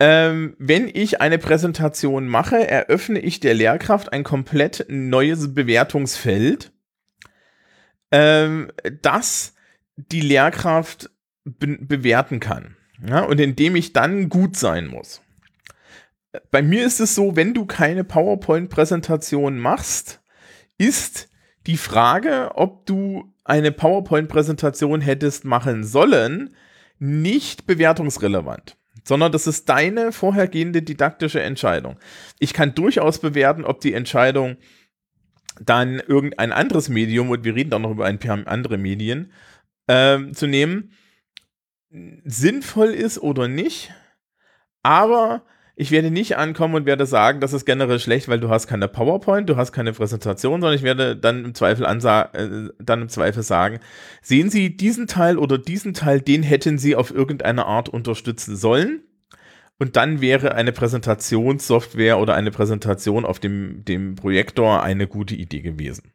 ähm, 0.00 0.54
wenn 0.58 0.88
ich 0.88 1.20
eine 1.20 1.38
Präsentation 1.38 2.28
mache, 2.28 2.68
eröffne 2.68 3.18
ich 3.18 3.40
der 3.40 3.54
Lehrkraft 3.54 4.12
ein 4.12 4.24
komplett 4.24 4.86
neues 4.88 5.54
Bewertungsfeld, 5.54 6.72
ähm, 8.12 8.70
das 9.02 9.54
die 9.96 10.20
Lehrkraft 10.20 11.10
be 11.44 11.78
bewerten 11.80 12.40
kann. 12.40 12.76
Ja, 13.06 13.22
und 13.22 13.40
indem 13.40 13.76
ich 13.76 13.92
dann 13.92 14.28
gut 14.28 14.56
sein 14.56 14.86
muss. 14.86 15.22
Bei 16.50 16.62
mir 16.62 16.84
ist 16.84 17.00
es 17.00 17.14
so, 17.14 17.36
wenn 17.36 17.54
du 17.54 17.64
keine 17.64 18.04
PowerPoint-Präsentation 18.04 19.58
machst, 19.58 20.20
ist 20.78 21.28
die 21.66 21.76
Frage, 21.76 22.52
ob 22.54 22.86
du 22.86 23.32
eine 23.44 23.72
PowerPoint-Präsentation 23.72 25.00
hättest 25.00 25.44
machen 25.44 25.84
sollen, 25.84 26.54
nicht 26.98 27.66
bewertungsrelevant. 27.66 28.76
Sondern 29.04 29.32
das 29.32 29.46
ist 29.46 29.68
deine 29.68 30.12
vorhergehende 30.12 30.82
didaktische 30.82 31.40
Entscheidung. 31.40 31.98
Ich 32.38 32.52
kann 32.52 32.74
durchaus 32.74 33.18
bewerten, 33.18 33.64
ob 33.64 33.80
die 33.80 33.94
Entscheidung 33.94 34.56
dann 35.60 36.00
irgendein 36.00 36.52
anderes 36.52 36.88
Medium, 36.88 37.30
und 37.30 37.44
wir 37.44 37.54
reden 37.54 37.70
dann 37.70 37.82
noch 37.82 37.90
über 37.90 38.06
ein 38.06 38.18
paar 38.18 38.46
andere 38.46 38.78
Medien, 38.78 39.32
ähm, 39.88 40.34
zu 40.34 40.46
nehmen, 40.46 40.92
sinnvoll 42.24 42.88
ist 42.88 43.18
oder 43.18 43.48
nicht. 43.48 43.92
Aber 44.82 45.44
ich 45.80 45.92
werde 45.92 46.10
nicht 46.10 46.36
ankommen 46.36 46.74
und 46.74 46.86
werde 46.86 47.06
sagen, 47.06 47.38
das 47.38 47.52
ist 47.52 47.64
generell 47.64 48.00
schlecht, 48.00 48.26
weil 48.26 48.40
du 48.40 48.48
hast 48.48 48.66
keine 48.66 48.88
PowerPoint, 48.88 49.48
du 49.48 49.56
hast 49.56 49.70
keine 49.70 49.92
Präsentation, 49.92 50.60
sondern 50.60 50.74
ich 50.76 50.82
werde 50.82 51.16
dann 51.16 51.44
im 51.44 51.54
Zweifel 51.54 51.86
äh, 51.86 52.70
dann 52.80 53.02
im 53.02 53.08
Zweifel 53.08 53.44
sagen, 53.44 53.78
sehen 54.20 54.50
Sie 54.50 54.76
diesen 54.76 55.06
Teil 55.06 55.38
oder 55.38 55.56
diesen 55.56 55.94
Teil, 55.94 56.20
den 56.20 56.42
hätten 56.42 56.78
Sie 56.78 56.96
auf 56.96 57.14
irgendeine 57.14 57.66
Art 57.66 57.88
unterstützen 57.88 58.56
sollen. 58.56 59.04
Und 59.78 59.94
dann 59.94 60.20
wäre 60.20 60.56
eine 60.56 60.72
Präsentationssoftware 60.72 62.18
oder 62.18 62.34
eine 62.34 62.50
Präsentation 62.50 63.24
auf 63.24 63.38
dem, 63.38 63.84
dem 63.84 64.16
Projektor 64.16 64.82
eine 64.82 65.06
gute 65.06 65.36
Idee 65.36 65.60
gewesen. 65.60 66.12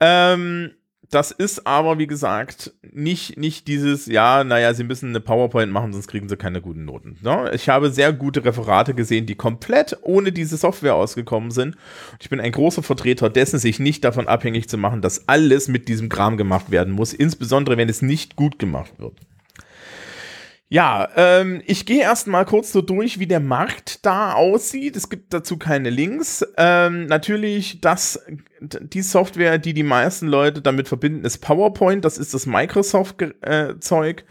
Ähm, 0.00 0.70
das 1.10 1.30
ist 1.30 1.66
aber, 1.66 1.98
wie 1.98 2.06
gesagt, 2.06 2.72
nicht, 2.92 3.38
nicht 3.38 3.66
dieses, 3.66 4.06
ja, 4.06 4.44
naja, 4.44 4.74
sie 4.74 4.84
müssen 4.84 5.08
eine 5.08 5.20
PowerPoint 5.20 5.72
machen, 5.72 5.92
sonst 5.92 6.08
kriegen 6.08 6.28
sie 6.28 6.36
keine 6.36 6.60
guten 6.60 6.84
Noten. 6.84 7.16
Ne? 7.22 7.50
Ich 7.54 7.68
habe 7.68 7.90
sehr 7.90 8.12
gute 8.12 8.44
Referate 8.44 8.94
gesehen, 8.94 9.24
die 9.24 9.34
komplett 9.34 9.96
ohne 10.02 10.32
diese 10.32 10.56
Software 10.56 10.94
ausgekommen 10.94 11.50
sind. 11.50 11.76
Ich 12.20 12.28
bin 12.28 12.40
ein 12.40 12.52
großer 12.52 12.82
Vertreter 12.82 13.30
dessen, 13.30 13.58
sich 13.58 13.78
nicht 13.78 14.04
davon 14.04 14.28
abhängig 14.28 14.68
zu 14.68 14.76
machen, 14.76 15.00
dass 15.00 15.28
alles 15.28 15.68
mit 15.68 15.88
diesem 15.88 16.08
Kram 16.08 16.36
gemacht 16.36 16.70
werden 16.70 16.92
muss, 16.92 17.12
insbesondere 17.12 17.76
wenn 17.76 17.88
es 17.88 18.02
nicht 18.02 18.36
gut 18.36 18.58
gemacht 18.58 18.92
wird. 18.98 19.14
Ja, 20.70 21.08
ähm, 21.16 21.62
ich 21.64 21.86
gehe 21.86 22.02
erstmal 22.02 22.44
kurz 22.44 22.72
so 22.72 22.82
durch, 22.82 23.18
wie 23.18 23.26
der 23.26 23.40
Markt 23.40 24.04
da 24.04 24.34
aussieht. 24.34 24.96
Es 24.96 25.08
gibt 25.08 25.32
dazu 25.32 25.56
keine 25.56 25.88
Links. 25.88 26.46
Ähm, 26.58 27.06
natürlich, 27.06 27.80
das, 27.80 28.22
die 28.60 29.00
Software, 29.00 29.56
die 29.56 29.72
die 29.72 29.82
meisten 29.82 30.26
Leute 30.26 30.60
damit 30.60 30.86
verbinden, 30.86 31.24
ist 31.24 31.38
PowerPoint. 31.38 32.04
Das 32.04 32.18
ist 32.18 32.34
das 32.34 32.44
Microsoft-Zeug. 32.44 34.24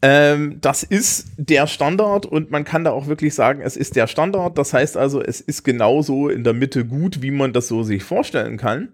Ähm, 0.00 0.58
das 0.60 0.84
ist 0.84 1.26
der 1.36 1.66
Standard 1.66 2.24
und 2.24 2.52
man 2.52 2.62
kann 2.62 2.84
da 2.84 2.92
auch 2.92 3.08
wirklich 3.08 3.34
sagen, 3.34 3.60
es 3.60 3.76
ist 3.76 3.96
der 3.96 4.06
Standard. 4.06 4.56
Das 4.56 4.72
heißt 4.72 4.96
also, 4.96 5.20
es 5.20 5.40
ist 5.40 5.64
genauso 5.64 6.28
in 6.28 6.44
der 6.44 6.52
Mitte 6.52 6.84
gut, 6.84 7.22
wie 7.22 7.32
man 7.32 7.52
das 7.52 7.66
so 7.66 7.82
sich 7.82 8.04
vorstellen 8.04 8.56
kann. 8.56 8.92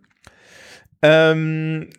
Ähm, 1.03 1.91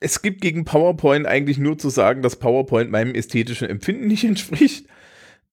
es 0.00 0.22
gibt 0.22 0.40
gegen 0.40 0.64
PowerPoint 0.64 1.26
eigentlich 1.26 1.58
nur 1.58 1.78
zu 1.78 1.88
sagen, 1.88 2.22
dass 2.22 2.36
PowerPoint 2.36 2.90
meinem 2.90 3.14
ästhetischen 3.14 3.68
Empfinden 3.68 4.06
nicht 4.06 4.24
entspricht. 4.24 4.86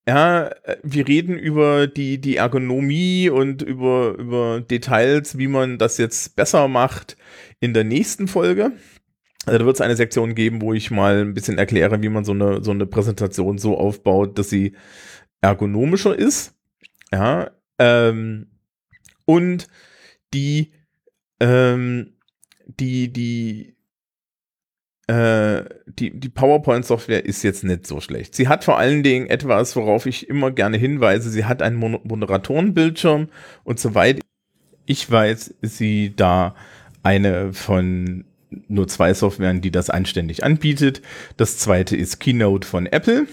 Ja, 0.05 0.51
wir 0.83 1.07
reden 1.07 1.39
über 1.39 1.87
die, 1.87 2.19
die 2.19 2.35
Ergonomie 2.35 3.29
und 3.29 3.61
über, 3.61 4.15
über 4.17 4.59
Details, 4.59 5.37
wie 5.37 5.47
man 5.47 5.77
das 5.77 5.97
jetzt 5.97 6.35
besser 6.35 6.67
macht 6.67 7.15
in 7.61 7.73
der 7.73 7.85
nächsten 7.85 8.27
Folge. 8.27 8.73
Also 9.45 9.59
da 9.59 9.65
wird 9.65 9.77
es 9.77 9.81
eine 9.81 9.95
Sektion 9.95 10.35
geben, 10.35 10.61
wo 10.61 10.73
ich 10.73 10.91
mal 10.91 11.21
ein 11.21 11.33
bisschen 11.33 11.57
erkläre, 11.57 12.01
wie 12.01 12.09
man 12.09 12.25
so 12.25 12.33
eine, 12.33 12.61
so 12.63 12.71
eine 12.71 12.85
Präsentation 12.85 13.57
so 13.57 13.77
aufbaut, 13.77 14.37
dass 14.37 14.49
sie 14.49 14.75
ergonomischer 15.39 16.17
ist. 16.17 16.53
Ja, 17.11 17.51
ähm, 17.79 18.47
und 19.25 19.67
die, 20.33 20.73
ähm, 21.39 22.13
die, 22.65 23.11
die, 23.11 23.75
äh, 25.07 25.63
die, 25.85 26.17
die 26.17 26.29
PowerPoint-Software 26.29 27.25
ist 27.25 27.43
jetzt 27.43 27.63
nicht 27.63 27.85
so 27.85 27.99
schlecht. 27.99 28.35
Sie 28.35 28.47
hat 28.47 28.63
vor 28.63 28.77
allen 28.77 29.03
Dingen 29.03 29.27
etwas, 29.27 29.75
worauf 29.75 30.05
ich 30.05 30.29
immer 30.29 30.51
gerne 30.51 30.77
hinweise. 30.77 31.29
Sie 31.29 31.45
hat 31.45 31.61
einen 31.61 31.75
Mon 31.75 31.99
Moderatorenbildschirm 32.03 33.27
und 33.63 33.79
soweit 33.79 34.21
ich 34.85 35.09
weiß, 35.09 35.55
ist 35.61 35.77
sie 35.77 36.13
da 36.15 36.55
eine 37.03 37.53
von 37.53 38.25
nur 38.67 38.87
zwei 38.87 39.13
Softwaren, 39.13 39.61
die 39.61 39.71
das 39.71 39.89
anständig 39.89 40.43
anbietet. 40.43 41.01
Das 41.37 41.57
zweite 41.57 41.95
ist 41.95 42.19
Keynote 42.19 42.67
von 42.67 42.85
Apple. 42.85 43.27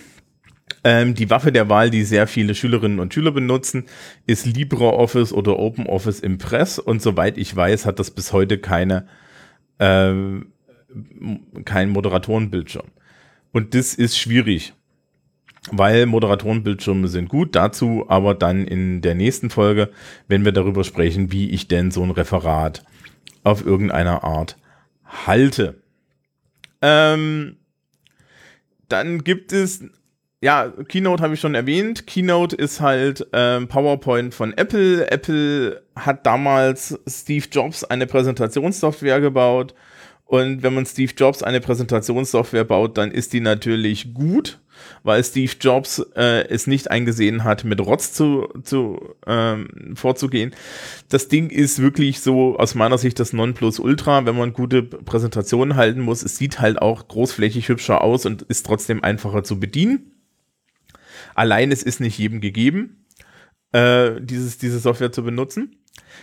Ähm, 0.83 1.15
die 1.15 1.29
Waffe 1.29 1.53
der 1.53 1.69
Wahl, 1.69 1.91
die 1.91 2.05
sehr 2.05 2.27
viele 2.27 2.55
Schülerinnen 2.55 3.00
und 3.00 3.12
Schüler 3.12 3.33
benutzen, 3.33 3.85
ist 4.27 4.47
LibreOffice 4.47 5.33
oder 5.33 5.59
OpenOffice 5.59 6.21
Impress. 6.21 6.79
Und 6.79 7.03
soweit 7.03 7.37
ich 7.37 7.55
weiß, 7.55 7.87
hat 7.87 7.99
das 7.99 8.11
bis 8.11 8.33
heute 8.33 8.59
keine 8.59 9.07
ähm, 9.79 10.53
kein 11.64 11.90
Moderatorenbildschirm. 11.90 12.88
Und 13.52 13.75
das 13.75 13.94
ist 13.94 14.18
schwierig, 14.18 14.75
weil 15.70 16.06
Moderatorenbildschirme 16.06 17.09
sind 17.09 17.28
gut. 17.28 17.54
Dazu 17.54 18.04
aber 18.09 18.35
dann 18.35 18.66
in 18.66 19.02
der 19.02 19.14
nächsten 19.14 19.50
Folge, 19.50 19.90
wenn 20.28 20.44
wir 20.44 20.52
darüber 20.52 20.85
sprechen, 20.85 21.32
wie 21.32 21.50
ich 21.50 21.68
denn 21.68 21.90
so 21.90 22.02
ein 22.02 22.11
Referat 22.11 22.85
auf 23.42 23.64
irgendeiner 23.64 24.25
Art 24.25 24.56
halte. 25.04 25.82
Ähm, 26.82 27.56
dann 28.88 29.25
gibt 29.25 29.52
es, 29.52 29.85
ja, 30.40 30.73
Keynote 30.88 31.23
habe 31.23 31.35
ich 31.35 31.40
schon 31.40 31.54
erwähnt. 31.54 32.06
Keynote 32.06 32.56
ist 32.56 32.80
halt 32.80 33.26
ähm, 33.32 33.68
PowerPoint 33.68 34.35
von 34.35 34.52
Apple. 34.56 35.11
Apple 35.11 35.82
hat 35.97 36.26
damals 36.26 36.99
Steve 37.06 37.47
Jobs 37.50 37.85
eine 37.85 38.06
Präsentationssoftware 38.06 39.20
gebaut 39.20 39.75
und 40.30 40.62
wenn 40.62 40.75
man 40.75 40.87
Steve 40.87 41.12
Jobs 41.16 41.42
eine 41.42 41.60
Präsentationssoftware 41.60 42.62
baut, 42.62 42.96
dann 42.99 43.10
ist 43.10 43.32
die 43.32 43.40
natürlich 43.40 44.14
gut, 44.14 44.60
weil 45.02 45.25
Steve 45.25 45.50
Jobs 45.60 45.99
äh, 46.14 46.46
es 46.46 46.68
nicht 46.68 46.88
eingesehen 46.88 47.42
hat, 47.42 47.64
mit 47.64 47.80
Rotz 47.80 48.12
zu, 48.12 48.46
zu 48.62 49.16
ähm, 49.26 49.96
vorzugehen. 49.96 50.54
Das 51.08 51.26
Ding 51.26 51.50
ist 51.50 51.82
wirklich 51.82 52.20
so 52.20 52.56
aus 52.56 52.76
meiner 52.76 52.96
Sicht 52.96 53.18
das 53.18 53.32
Nonplusultra, 53.32 54.25
wenn 54.25 54.37
man 54.37 54.52
gute 54.52 54.84
Präsentationen 54.84 55.75
halten 55.75 56.00
muss. 56.00 56.22
Es 56.22 56.37
sieht 56.37 56.60
halt 56.60 56.80
auch 56.80 57.08
großflächig 57.08 57.68
hübscher 57.68 58.00
aus 58.00 58.25
und 58.25 58.42
ist 58.42 58.64
trotzdem 58.64 59.02
einfacher 59.02 59.42
zu 59.42 59.58
bedienen. 59.58 60.12
Allein 61.34 61.72
es 61.72 61.82
ist 61.82 61.99
nicht 61.99 62.16
jedem 62.18 62.40
gegeben, 62.40 63.04
äh, 63.72 64.20
dieses, 64.20 64.58
diese 64.58 64.78
Software 64.78 65.10
zu 65.10 65.25
benutzen. 65.25 65.79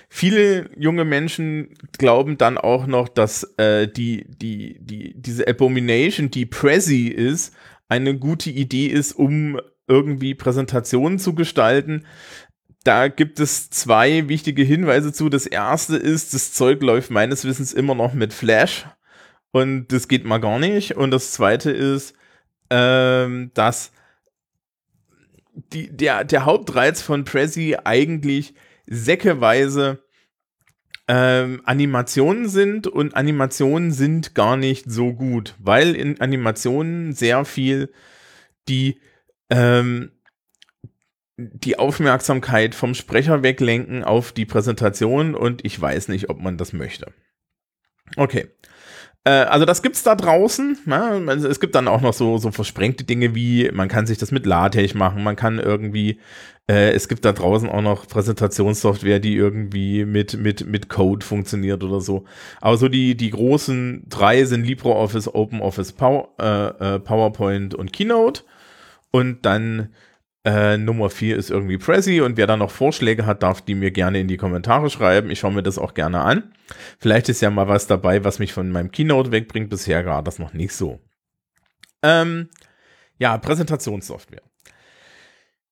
Viele 0.10 0.70
junge 0.78 1.06
Menschen 1.06 1.74
glauben 1.98 2.38
dann 2.38 2.58
auch 2.58 2.88
noch, 2.88 3.10
dass 3.10 3.44
äh, 3.58 3.88
die, 3.88 4.26
die, 4.30 4.78
die, 4.80 5.14
diese 5.16 5.48
Abomination, 5.48 6.32
die 6.32 6.46
Prezi 6.46 7.08
ist, 7.08 7.54
eine 7.90 8.18
gute 8.18 8.50
Idee 8.50 8.88
ist, 8.88 9.14
um 9.14 9.60
irgendwie 9.88 10.36
Präsentationen 10.36 11.20
zu 11.20 11.36
gestalten. 11.36 12.06
Da 12.84 13.08
gibt 13.10 13.40
es 13.40 13.70
zwei 13.70 14.30
wichtige 14.30 14.64
Hinweise 14.64 15.12
zu. 15.12 15.30
Das 15.30 15.46
erste 15.46 15.98
ist, 15.98 16.34
das 16.34 16.54
Zeug 16.54 16.82
läuft 16.82 17.12
meines 17.12 17.46
Wissens 17.46 17.74
immer 17.74 17.96
noch 17.96 18.14
mit 18.14 18.34
Flash 18.34 18.86
und 19.52 19.88
das 19.92 20.08
geht 20.08 20.26
mal 20.26 20.40
gar 20.40 20.60
nicht. 20.60 20.96
Und 20.96 21.12
das 21.12 21.32
zweite 21.32 21.72
ist, 21.72 22.14
ähm, 22.70 23.52
dass 23.54 23.92
die, 25.74 25.90
der, 25.90 26.24
der 26.24 26.46
Hauptreiz 26.46 27.02
von 27.02 27.24
Prezi 27.24 27.78
eigentlich 27.84 28.54
säckeweise 28.88 30.04
ähm, 31.08 31.62
Animationen 31.66 32.50
sind 32.50 32.88
und 32.88 33.16
Animationen 33.16 33.92
sind 33.92 34.36
gar 34.36 34.58
nicht 34.58 34.92
so 34.92 35.14
gut, 35.14 35.56
weil 35.60 35.96
in 35.96 36.20
Animationen 36.20 37.14
sehr 37.14 37.46
viel 37.46 37.92
die 38.68 39.00
ähm, 39.50 40.12
die 41.38 41.78
Aufmerksamkeit 41.78 42.74
vom 42.74 42.96
Sprecher 42.96 43.44
weglenken 43.44 44.04
auf 44.04 44.32
die 44.32 44.46
Präsentation 44.46 45.36
und 45.36 45.64
ich 45.64 45.80
weiß 45.80 46.08
nicht, 46.08 46.30
ob 46.30 46.42
man 46.42 46.58
das 46.58 46.74
möchte. 46.74 47.14
Okay. 48.16 48.48
Äh, 49.28 49.44
also 49.50 49.66
das 49.66 49.82
gibt's 49.82 50.04
da 50.04 50.16
draußen. 50.16 50.78
Ne? 50.86 51.34
es 51.50 51.60
gibt 51.60 51.76
dann 51.76 51.90
auch 51.90 52.00
noch 52.00 52.14
so, 52.14 52.38
so 52.38 52.52
versprengte 52.52 53.04
Dinge 53.04 53.36
wie, 53.36 53.70
man 53.74 53.90
kann 53.90 54.08
sich 54.08 54.18
das 54.18 54.32
mit 54.32 54.46
LaTeX 54.46 54.94
machen, 54.94 55.22
man 55.22 55.36
kann 55.36 55.60
irgendwie 55.60 56.20
äh, 56.70 56.92
es 56.92 57.10
gibt 57.10 57.26
da 57.26 57.34
draußen 57.34 57.70
auch 57.70 57.82
noch 57.82 58.08
Präsentationssoftware, 58.08 59.20
die 59.20 59.36
irgendwie 59.36 60.06
mit, 60.06 60.38
mit, 60.38 60.66
mit 60.66 60.88
Code 60.88 61.26
funktioniert 61.26 61.84
oder 61.84 62.00
so. 62.00 62.24
Aber 62.62 62.78
so 62.78 62.88
die, 62.88 63.16
die 63.16 63.32
großen 63.32 64.04
drei 64.08 64.46
sind 64.46 64.66
LibreOffice, 64.66 65.34
OpenOffice, 65.34 65.92
Power, 65.94 66.30
äh, 66.40 66.96
äh, 66.96 67.00
PowerPoint 67.00 67.76
und 67.76 67.92
Keynote. 67.92 68.44
Und 69.12 69.46
dann 69.46 69.90
äh, 70.48 70.78
Nummer 70.78 71.10
vier 71.10 71.36
ist 71.36 71.52
irgendwie 71.52 71.78
Prezi. 71.78 72.22
Und 72.22 72.38
wer 72.38 72.48
da 72.48 72.56
noch 72.56 72.72
Vorschläge 72.72 73.26
hat, 73.26 73.44
darf 73.44 73.62
die 73.62 73.76
mir 73.76 73.92
gerne 73.92 74.22
in 74.22 74.30
die 74.30 74.38
Kommentare 74.38 74.90
schreiben. 74.90 75.30
Ich 75.30 75.40
schaue 75.40 75.52
mir 75.52 75.64
das 75.64 75.78
auch 75.78 75.94
gerne 75.94 76.22
an. 76.22 76.54
Vielleicht 77.00 77.28
ist 77.28 77.42
ja 77.42 77.50
mal 77.50 77.68
was 77.68 77.86
dabei, 77.88 78.24
was 78.24 78.40
mich 78.40 78.54
von 78.54 78.72
meinem 78.72 78.92
Keynote 78.92 79.32
wegbringt. 79.34 79.70
Bisher 79.70 80.06
war 80.06 80.24
das 80.24 80.40
noch 80.40 80.54
nicht 80.54 80.74
so. 80.74 81.02
Ähm, 82.02 82.50
ja, 83.20 83.38
Präsentationssoftware. 83.38 84.44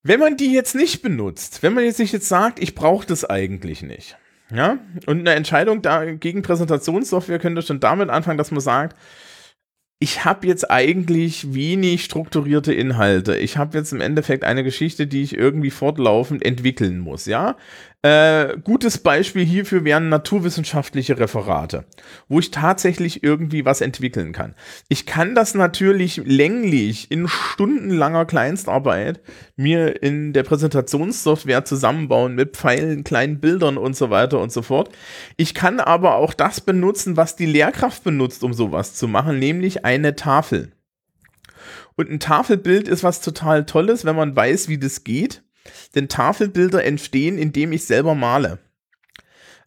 Wenn 0.03 0.19
man 0.19 0.35
die 0.35 0.53
jetzt 0.53 0.75
nicht 0.75 1.01
benutzt, 1.01 1.63
wenn 1.63 1.73
man 1.73 1.85
jetzt 1.85 1.97
sich 1.97 2.11
jetzt 2.11 2.27
sagt, 2.27 2.61
ich 2.61 2.75
brauche 2.75 3.07
das 3.07 3.23
eigentlich 3.23 3.81
nicht, 3.81 4.17
ja, 4.53 4.77
und 5.07 5.21
eine 5.21 5.33
Entscheidung 5.33 5.81
da 5.81 6.05
gegen 6.05 6.43
Präsentationssoftware 6.43 7.39
könnte 7.39 7.63
schon 7.63 7.79
damit 7.79 8.09
anfangen, 8.09 8.37
dass 8.37 8.51
man 8.51 8.59
sagt, 8.59 8.95
ich 9.99 10.25
habe 10.25 10.45
jetzt 10.45 10.69
eigentlich 10.69 11.53
wenig 11.53 12.03
strukturierte 12.03 12.73
Inhalte. 12.73 13.37
Ich 13.37 13.57
habe 13.57 13.77
jetzt 13.77 13.93
im 13.93 14.01
Endeffekt 14.01 14.43
eine 14.43 14.63
Geschichte, 14.63 15.07
die 15.07 15.23
ich 15.23 15.37
irgendwie 15.37 15.71
fortlaufend 15.71 16.43
entwickeln 16.45 16.99
muss, 16.99 17.25
ja. 17.25 17.55
Äh, 18.05 18.59
gutes 18.63 18.99
Beispiel 18.99 19.43
hierfür 19.43 19.83
wären 19.83 20.09
naturwissenschaftliche 20.09 21.17
Referate, 21.17 21.85
wo 22.27 22.37
ich 22.37 22.51
tatsächlich 22.51 23.23
irgendwie 23.23 23.65
was 23.65 23.81
entwickeln 23.81 24.31
kann. 24.31 24.53
Ich 24.89 25.07
kann 25.07 25.33
das 25.33 25.55
natürlich 25.55 26.17
länglich 26.23 27.09
in 27.09 27.27
stundenlanger 27.27 28.25
Kleinstarbeit 28.25 29.21
mir 29.55 30.03
in 30.03 30.33
der 30.33 30.43
Präsentationssoftware 30.43 31.65
zusammenbauen 31.65 32.35
mit 32.35 32.55
Pfeilen, 32.55 33.03
kleinen 33.03 33.39
Bildern 33.39 33.75
und 33.75 33.95
so 33.95 34.11
weiter 34.11 34.39
und 34.39 34.51
so 34.51 34.61
fort. 34.61 34.91
Ich 35.35 35.55
kann 35.55 35.79
aber 35.79 36.13
auch 36.13 36.35
das 36.35 36.61
benutzen, 36.61 37.17
was 37.17 37.35
die 37.35 37.47
Lehrkraft 37.47 38.03
benutzt, 38.03 38.43
um 38.43 38.53
sowas 38.53 38.93
zu 38.93 39.07
machen, 39.07 39.39
nämlich 39.39 39.83
eine 39.83 40.15
Tafel. 40.15 40.73
Und 41.95 42.11
ein 42.11 42.19
Tafelbild 42.19 42.87
ist 42.87 43.03
was 43.03 43.21
total 43.21 43.65
Tolles, 43.65 44.05
wenn 44.05 44.15
man 44.15 44.35
weiß, 44.35 44.67
wie 44.67 44.77
das 44.77 45.03
geht 45.03 45.41
denn 45.95 46.07
Tafelbilder 46.07 46.83
entstehen, 46.83 47.37
indem 47.37 47.71
ich 47.71 47.85
selber 47.85 48.15
male. 48.15 48.59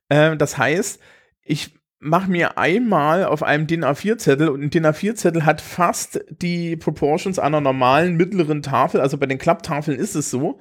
Äh, 0.08 0.36
das 0.36 0.58
heißt, 0.58 1.00
ich 1.42 1.74
mache 2.00 2.30
mir 2.30 2.58
einmal 2.58 3.24
auf 3.24 3.42
einem 3.42 3.66
DIN 3.66 3.84
A4-Zettel 3.84 4.48
und 4.48 4.62
ein 4.62 4.70
DIN 4.70 4.86
A4-Zettel 4.86 5.44
hat 5.44 5.60
fast 5.60 6.20
die 6.30 6.76
Proportions 6.76 7.38
einer 7.38 7.60
normalen 7.60 8.16
mittleren 8.16 8.62
Tafel. 8.62 9.00
Also 9.00 9.18
bei 9.18 9.26
den 9.26 9.38
Klapptafeln 9.38 9.98
ist 9.98 10.14
es 10.14 10.30
so. 10.30 10.60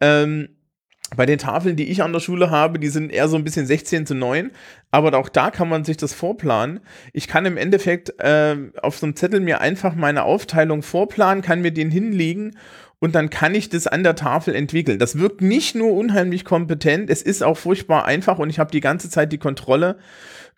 Ähm, 0.00 0.50
bei 1.16 1.24
den 1.24 1.38
Tafeln, 1.38 1.76
die 1.76 1.88
ich 1.88 2.02
an 2.02 2.12
der 2.12 2.20
Schule 2.20 2.50
habe, 2.50 2.78
die 2.78 2.88
sind 2.88 3.10
eher 3.10 3.28
so 3.28 3.36
ein 3.36 3.44
bisschen 3.44 3.64
16 3.64 4.04
zu 4.04 4.14
9, 4.14 4.50
aber 4.90 5.16
auch 5.16 5.30
da 5.30 5.50
kann 5.50 5.68
man 5.68 5.84
sich 5.84 5.96
das 5.96 6.12
vorplanen. 6.12 6.80
Ich 7.14 7.28
kann 7.28 7.46
im 7.46 7.56
Endeffekt 7.56 8.20
äh, 8.20 8.56
auf 8.82 8.98
so 8.98 9.06
einem 9.06 9.16
Zettel 9.16 9.40
mir 9.40 9.62
einfach 9.62 9.94
meine 9.94 10.24
Aufteilung 10.24 10.82
vorplanen, 10.82 11.42
kann 11.42 11.62
mir 11.62 11.72
den 11.72 11.90
hinlegen 11.90 12.58
und 13.00 13.14
dann 13.14 13.30
kann 13.30 13.54
ich 13.54 13.68
das 13.68 13.86
an 13.86 14.02
der 14.02 14.16
Tafel 14.16 14.54
entwickeln. 14.54 14.98
Das 14.98 15.18
wirkt 15.18 15.40
nicht 15.40 15.74
nur 15.74 15.92
unheimlich 15.92 16.44
kompetent, 16.44 17.10
es 17.10 17.22
ist 17.22 17.42
auch 17.42 17.56
furchtbar 17.56 18.04
einfach 18.04 18.38
und 18.38 18.50
ich 18.50 18.58
habe 18.58 18.70
die 18.70 18.80
ganze 18.80 19.08
Zeit 19.10 19.32
die 19.32 19.38
Kontrolle 19.38 19.98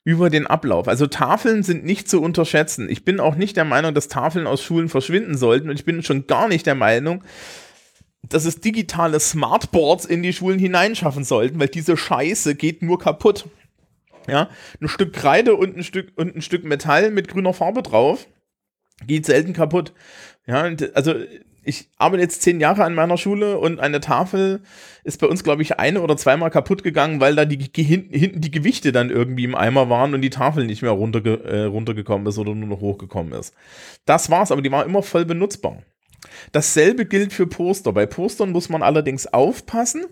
über 0.05 0.31
den 0.31 0.47
Ablauf. 0.47 0.89
Also 0.89 1.07
Tafeln 1.07 1.63
sind 1.63 1.85
nicht 1.85 2.09
zu 2.09 2.23
unterschätzen. 2.23 2.89
Ich 2.89 3.05
bin 3.05 3.21
auch 3.21 3.35
nicht 3.35 3.57
der 3.57 3.67
Meinung, 3.67 3.93
dass 3.93 4.09
Tafeln 4.09 4.47
aus 4.47 4.63
Schulen 4.63 4.89
verschwinden 4.89 5.37
sollten 5.37 5.69
und 5.69 5.79
ich 5.79 5.85
bin 5.85 6.03
schon 6.03 6.27
gar 6.27 6.49
nicht 6.49 6.67
der 6.67 6.75
Meinung, 6.75 7.23
dass 8.23 8.45
es 8.45 8.61
digitale 8.61 9.21
Smartboards 9.21 10.07
in 10.07 10.23
die 10.23 10.33
Schulen 10.33 10.59
hineinschaffen 10.59 11.25
sollten, 11.25 11.61
weil 11.61 11.69
diese 11.69 11.97
Scheiße 11.97 12.55
geht 12.55 12.83
nur 12.83 12.99
kaputt. 12.99 13.47
Ja, 14.29 14.49
ein 14.81 14.89
Stück 14.89 15.13
Kreide 15.13 15.55
und 15.55 15.77
ein 15.77 15.83
Stück 15.83 16.13
und 16.17 16.37
ein 16.37 16.43
Stück 16.43 16.65
Metall 16.65 17.11
mit 17.11 17.29
grüner 17.29 17.53
Farbe 17.53 17.83
drauf 17.83 18.27
geht 19.07 19.27
selten 19.27 19.53
kaputt. 19.55 19.93
Ja, 20.47 20.71
also 20.95 21.15
ich 21.71 21.89
arbeite 21.97 22.23
jetzt 22.23 22.43
zehn 22.43 22.61
Jahre 22.61 22.85
an 22.85 22.95
meiner 22.95 23.17
Schule 23.17 23.59
und 23.59 23.81
eine 23.81 24.01
Tafel 24.01 24.61
ist 25.05 25.21
bei 25.21 25.27
uns, 25.27 25.43
glaube 25.43 25.63
ich, 25.63 25.79
eine 25.79 26.03
oder 26.03 26.17
zweimal 26.17 26.51
kaputt 26.51 26.83
gegangen, 26.83 27.21
weil 27.21 27.35
da 27.35 27.47
die, 27.47 27.71
hinten, 27.83 28.13
hinten 28.13 28.41
die 28.41 28.51
Gewichte 28.51 28.93
dann 28.93 29.09
irgendwie 29.09 29.45
im 29.45 29.55
Eimer 29.55 29.89
waren 29.89 30.13
und 30.13 30.21
die 30.21 30.31
Tafel 30.31 30.67
nicht 30.67 30.83
mehr 30.83 30.91
runterge, 30.91 31.43
äh, 31.45 31.63
runtergekommen 31.65 32.27
ist 32.27 32.39
oder 32.39 32.55
nur 32.55 32.69
noch 32.69 32.81
hochgekommen 32.81 33.33
ist. 33.33 33.55
Das 34.05 34.31
war's, 34.31 34.53
aber 34.53 34.61
die 34.61 34.73
war 34.73 34.85
immer 34.85 35.03
voll 35.03 35.25
benutzbar. 35.25 35.83
Dasselbe 36.53 37.07
gilt 37.07 37.33
für 37.33 37.47
Poster. 37.47 37.93
Bei 37.93 38.05
Postern 38.05 38.51
muss 38.51 38.69
man 38.69 38.83
allerdings 38.83 39.27
aufpassen. 39.27 40.05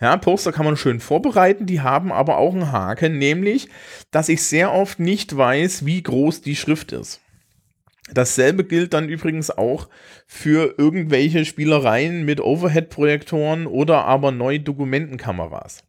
Ja, 0.00 0.16
Poster 0.16 0.52
kann 0.52 0.64
man 0.64 0.76
schön 0.76 1.00
vorbereiten, 1.00 1.66
die 1.66 1.80
haben 1.80 2.12
aber 2.12 2.38
auch 2.38 2.54
einen 2.54 2.72
Haken, 2.72 3.18
nämlich, 3.18 3.68
dass 4.10 4.30
ich 4.30 4.42
sehr 4.42 4.72
oft 4.72 4.98
nicht 4.98 5.36
weiß, 5.36 5.84
wie 5.84 6.02
groß 6.02 6.40
die 6.40 6.56
Schrift 6.56 6.92
ist. 6.92 7.20
Dasselbe 8.14 8.64
gilt 8.64 8.94
dann 8.94 9.08
übrigens 9.08 9.50
auch 9.50 9.88
für 10.26 10.74
irgendwelche 10.78 11.44
Spielereien 11.44 12.24
mit 12.24 12.40
Overhead-Projektoren 12.40 13.66
oder 13.66 14.04
aber 14.04 14.32
neue 14.32 14.60
Dokumentenkameras. 14.60 15.84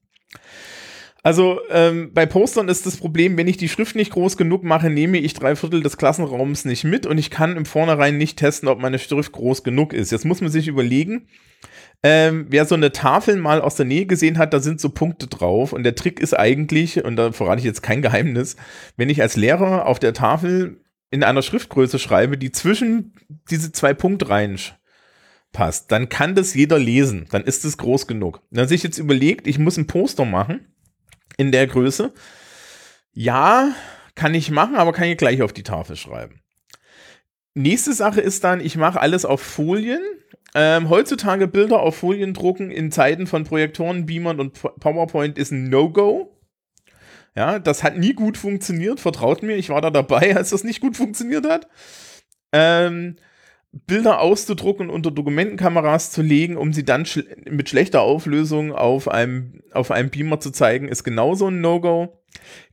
Also 1.24 1.60
ähm, 1.70 2.12
bei 2.14 2.26
Postern 2.26 2.68
ist 2.68 2.88
das 2.88 2.98
Problem, 2.98 3.38
wenn 3.38 3.48
ich 3.48 3.58
die 3.58 3.70
Schrift 3.70 3.96
nicht 3.96 4.12
groß 4.12 4.38
genug 4.38 4.64
mache, 4.64 4.90
nehme 4.90 5.20
ich 5.20 5.36
drei 5.36 5.56
Viertel 5.56 5.84
des 5.84 5.98
Klassenraums 5.98 6.66
nicht 6.66 6.84
mit 6.84 7.06
und 7.06 7.20
ich 7.20 7.30
kann 7.30 7.58
im 7.58 7.66
Vornherein 7.66 8.18
nicht 8.18 8.40
testen, 8.40 8.68
ob 8.68 8.80
meine 8.80 8.98
Schrift 8.98 9.32
groß 9.32 9.64
genug 9.64 9.94
ist. 9.94 10.12
Jetzt 10.12 10.26
muss 10.26 10.42
man 10.42 10.50
sich 10.50 10.68
überlegen, 10.68 11.28
ähm, 12.02 12.48
wer 12.50 12.66
so 12.66 12.74
eine 12.74 12.92
Tafel 12.92 13.38
mal 13.38 13.62
aus 13.62 13.76
der 13.76 13.86
Nähe 13.86 14.08
gesehen 14.08 14.40
hat, 14.40 14.52
da 14.52 14.60
sind 14.60 14.82
so 14.82 14.90
Punkte 14.90 15.28
drauf 15.28 15.74
und 15.74 15.84
der 15.84 15.94
Trick 15.94 16.20
ist 16.20 16.34
eigentlich, 16.34 17.06
und 17.06 17.16
da 17.18 17.32
verrate 17.32 17.60
ich 17.60 17.66
jetzt 17.66 17.84
kein 17.84 18.02
Geheimnis, 18.02 18.56
wenn 18.98 19.10
ich 19.10 19.22
als 19.22 19.36
Lehrer 19.36 19.86
auf 19.86 20.00
der 20.00 20.14
Tafel 20.14 20.82
in 21.12 21.24
einer 21.24 21.42
Schriftgröße 21.42 22.00
schreibe, 22.00 22.38
die 22.38 22.52
zwischen 22.52 23.14
diese 23.50 23.72
zwei 23.72 23.94
Punktreihen 23.94 24.58
passt, 25.52 25.92
dann 25.92 26.10
kann 26.10 26.36
das 26.36 26.54
jeder 26.54 26.80
lesen. 26.80 27.28
Dann 27.30 27.44
ist 27.44 27.66
es 27.66 27.78
groß 27.78 28.08
genug. 28.08 28.42
Wenn 28.50 28.68
sich 28.68 28.82
jetzt 28.82 28.98
überlegt, 28.98 29.46
ich 29.46 29.60
muss 29.60 29.78
ein 29.78 29.88
Poster 29.88 30.26
machen 30.26 30.74
in 31.38 31.52
der 31.52 31.68
Größe. 31.68 32.14
Ja, 33.14 33.76
kann 34.16 34.34
ich 34.34 34.52
machen, 34.52 34.76
aber 34.76 34.94
kann 34.94 35.10
ich 35.10 35.18
gleich 35.18 35.42
auf 35.42 35.54
die 35.54 35.64
Tafel 35.64 35.98
schreiben. 35.98 36.42
Nächste 37.54 37.94
Sache 37.94 38.22
ist 38.22 38.46
dann, 38.46 38.62
ich 38.62 38.78
mache 38.78 39.02
alles 39.02 39.26
auf 39.26 39.42
Folien. 39.42 40.02
Ähm, 40.56 40.90
heutzutage 40.90 41.48
Bilder 41.48 41.82
auf 41.82 41.98
Folien 41.98 42.34
drucken 42.34 42.72
in 42.72 42.92
Zeiten 42.92 43.28
von 43.28 43.44
Projektoren, 43.44 44.06
Beamern 44.06 44.40
und 44.40 44.62
PowerPoint 44.62 45.38
ist 45.38 45.52
ein 45.52 45.70
No-Go. 45.70 46.41
Ja, 47.36 47.60
das 47.60 47.84
hat 47.84 47.98
nie 47.98 48.14
gut 48.14 48.38
funktioniert, 48.38 49.00
vertraut 49.00 49.42
mir, 49.42 49.56
ich 49.56 49.70
war 49.70 49.82
da 49.82 49.90
dabei, 49.90 50.36
als 50.36 50.50
das 50.50 50.64
nicht 50.64 50.82
gut 50.82 50.98
funktioniert 50.98 51.48
hat. 51.48 51.68
Ähm, 52.52 53.16
Bilder 53.72 54.20
auszudrucken 54.20 54.90
und 54.90 54.96
unter 54.96 55.12
Dokumentenkameras 55.12 56.12
zu 56.12 56.22
legen, 56.22 56.58
um 56.58 56.74
sie 56.74 56.84
dann 56.84 57.06
schl 57.06 57.26
mit 57.50 57.70
schlechter 57.70 58.02
Auflösung 58.02 58.74
auf 58.74 59.08
einem, 59.08 59.62
auf 59.72 59.92
einem 59.92 60.10
Beamer 60.10 60.42
zu 60.42 60.52
zeigen, 60.52 60.90
ist 60.90 61.06
genauso 61.06 61.48
ein 61.48 61.62
No-Go. 61.62 62.22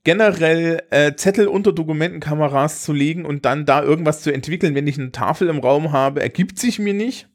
Generell 0.03 0.83
äh, 0.90 1.14
Zettel 1.14 1.47
unter 1.47 1.73
Dokumentenkameras 1.73 2.83
zu 2.83 2.92
legen 2.92 3.25
und 3.25 3.44
dann 3.44 3.64
da 3.64 3.83
irgendwas 3.83 4.23
zu 4.23 4.33
entwickeln, 4.33 4.75
wenn 4.75 4.88
ich 4.88 4.99
eine 4.99 5.12
Tafel 5.12 5.49
im 5.49 5.61
Raum 5.61 5.92
habe, 5.92 6.21
ergibt 6.21 6.59
sich 6.59 6.81
mir 6.81 6.94
nicht. 6.94 7.29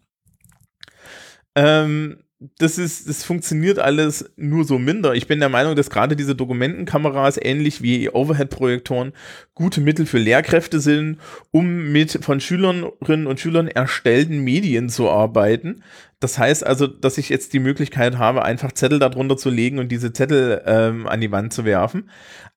Ähm, 1.55 2.23
das 2.57 2.77
ist, 2.77 3.07
das 3.07 3.23
funktioniert 3.23 3.79
alles 3.79 4.31
nur 4.35 4.65
so 4.65 4.77
minder. 4.77 5.13
Ich 5.13 5.27
bin 5.27 5.39
der 5.39 5.49
Meinung, 5.49 5.75
dass 5.75 5.89
gerade 5.89 6.15
diese 6.15 6.35
Dokumentenkameras 6.35 7.39
ähnlich 7.41 7.81
wie 7.81 8.09
Overhead-Projektoren 8.09 9.13
gute 9.53 9.79
Mittel 9.81 10.05
für 10.05 10.17
Lehrkräfte 10.17 10.79
sind, 10.79 11.19
um 11.51 11.91
mit 11.91 12.19
von 12.21 12.41
Schülerinnen 12.41 13.27
und 13.27 13.39
Schülern 13.39 13.67
erstellten 13.67 14.43
Medien 14.43 14.89
zu 14.89 15.09
arbeiten. 15.09 15.83
Das 16.23 16.39
heißt 16.39 16.65
also, 16.65 16.87
dass 16.87 17.17
ich 17.17 17.27
jetzt 17.27 17.51
die 17.51 17.59
Möglichkeit 17.59 18.17
habe, 18.17 18.45
einfach 18.45 18.71
Zettel 18.71 18.97
darunter 18.97 19.35
zu 19.35 19.49
legen 19.49 19.77
und 19.77 19.91
diese 19.91 20.13
Zettel 20.13 20.61
ähm, 20.65 21.05
an 21.05 21.19
die 21.19 21.33
Wand 21.33 21.51
zu 21.51 21.65
werfen. 21.65 22.09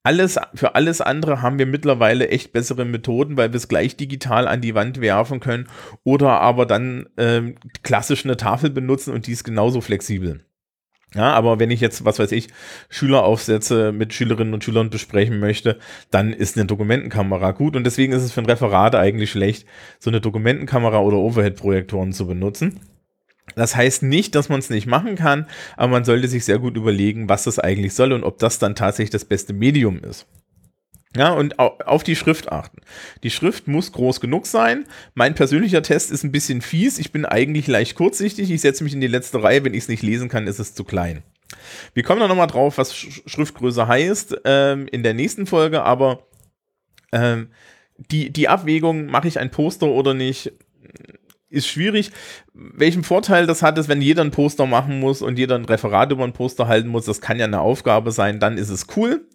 Alles, 0.04 0.38
für 0.54 0.76
alles 0.76 1.00
andere 1.00 1.42
haben 1.42 1.58
wir 1.58 1.66
mittlerweile 1.66 2.28
echt 2.28 2.52
bessere 2.52 2.84
Methoden, 2.84 3.36
weil 3.36 3.50
wir 3.52 3.56
es 3.56 3.66
gleich 3.66 3.96
digital 3.96 4.46
an 4.46 4.60
die 4.60 4.76
Wand 4.76 5.00
werfen 5.00 5.40
können 5.40 5.66
oder 6.04 6.40
aber 6.40 6.64
dann 6.64 7.08
ähm, 7.16 7.56
klassisch 7.82 8.24
eine 8.24 8.36
Tafel 8.36 8.70
benutzen 8.70 9.12
und 9.12 9.26
die 9.26 9.32
ist 9.32 9.42
genauso 9.42 9.80
flexibel. 9.80 10.44
Ja, 11.16 11.32
aber 11.32 11.58
wenn 11.58 11.72
ich 11.72 11.80
jetzt, 11.80 12.04
was 12.04 12.20
weiß 12.20 12.30
ich, 12.30 12.50
Schüleraufsätze 12.88 13.90
mit 13.90 14.14
Schülerinnen 14.14 14.54
und 14.54 14.62
Schülern 14.62 14.90
besprechen 14.90 15.40
möchte, 15.40 15.80
dann 16.12 16.32
ist 16.32 16.56
eine 16.56 16.66
Dokumentenkamera 16.66 17.50
gut 17.50 17.74
und 17.74 17.82
deswegen 17.82 18.12
ist 18.12 18.22
es 18.22 18.30
für 18.30 18.42
ein 18.42 18.46
Referat 18.46 18.94
eigentlich 18.94 19.32
schlecht, 19.32 19.66
so 19.98 20.08
eine 20.08 20.20
Dokumentenkamera 20.20 21.00
oder 21.00 21.16
Overhead-Projektoren 21.16 22.12
zu 22.12 22.28
benutzen. 22.28 22.78
Das 23.54 23.76
heißt 23.76 24.02
nicht, 24.02 24.34
dass 24.34 24.48
man 24.48 24.58
es 24.58 24.70
nicht 24.70 24.86
machen 24.86 25.16
kann, 25.16 25.46
aber 25.76 25.92
man 25.92 26.04
sollte 26.04 26.28
sich 26.28 26.44
sehr 26.44 26.58
gut 26.58 26.76
überlegen, 26.76 27.28
was 27.28 27.44
das 27.44 27.58
eigentlich 27.58 27.94
soll 27.94 28.12
und 28.12 28.24
ob 28.24 28.38
das 28.38 28.58
dann 28.58 28.74
tatsächlich 28.74 29.10
das 29.10 29.24
beste 29.24 29.52
Medium 29.52 30.00
ist. 30.00 30.26
Ja, 31.16 31.32
und 31.32 31.58
auf 31.58 32.02
die 32.02 32.16
Schrift 32.16 32.52
achten. 32.52 32.78
Die 33.22 33.30
Schrift 33.30 33.68
muss 33.68 33.92
groß 33.92 34.20
genug 34.20 34.46
sein. 34.46 34.84
Mein 35.14 35.34
persönlicher 35.34 35.82
Test 35.82 36.10
ist 36.10 36.24
ein 36.24 36.32
bisschen 36.32 36.60
fies. 36.60 36.98
Ich 36.98 37.10
bin 37.10 37.24
eigentlich 37.24 37.66
leicht 37.68 37.94
kurzsichtig. 37.94 38.50
Ich 38.50 38.60
setze 38.60 38.84
mich 38.84 38.92
in 38.92 39.00
die 39.00 39.06
letzte 39.06 39.42
Reihe. 39.42 39.64
Wenn 39.64 39.72
ich 39.72 39.84
es 39.84 39.88
nicht 39.88 40.02
lesen 40.02 40.28
kann, 40.28 40.46
ist 40.46 40.58
es 40.58 40.74
zu 40.74 40.84
klein. 40.84 41.22
Wir 41.94 42.02
kommen 42.02 42.20
dann 42.20 42.28
nochmal 42.28 42.48
drauf, 42.48 42.76
was 42.76 42.94
Schriftgröße 42.94 43.88
heißt 43.88 44.42
ähm, 44.44 44.88
in 44.88 45.02
der 45.02 45.14
nächsten 45.14 45.46
Folge, 45.46 45.82
aber 45.82 46.26
ähm, 47.12 47.48
die, 47.96 48.30
die 48.30 48.48
Abwägung, 48.48 49.06
mache 49.06 49.28
ich 49.28 49.38
ein 49.38 49.50
Poster 49.50 49.86
oder 49.86 50.12
nicht, 50.12 50.52
ist 51.48 51.68
schwierig. 51.68 52.10
Welchen 52.54 53.04
Vorteil 53.04 53.46
das 53.46 53.62
hat, 53.62 53.78
ist, 53.78 53.88
wenn 53.88 54.02
jeder 54.02 54.22
ein 54.22 54.30
Poster 54.30 54.66
machen 54.66 55.00
muss 55.00 55.22
und 55.22 55.38
jeder 55.38 55.54
ein 55.54 55.64
Referat 55.64 56.12
über 56.12 56.24
ein 56.24 56.32
Poster 56.32 56.68
halten 56.68 56.88
muss, 56.88 57.04
das 57.06 57.20
kann 57.20 57.38
ja 57.38 57.44
eine 57.44 57.60
Aufgabe 57.60 58.10
sein, 58.12 58.40
dann 58.40 58.58
ist 58.58 58.70
es 58.70 58.86
cool. 58.96 59.26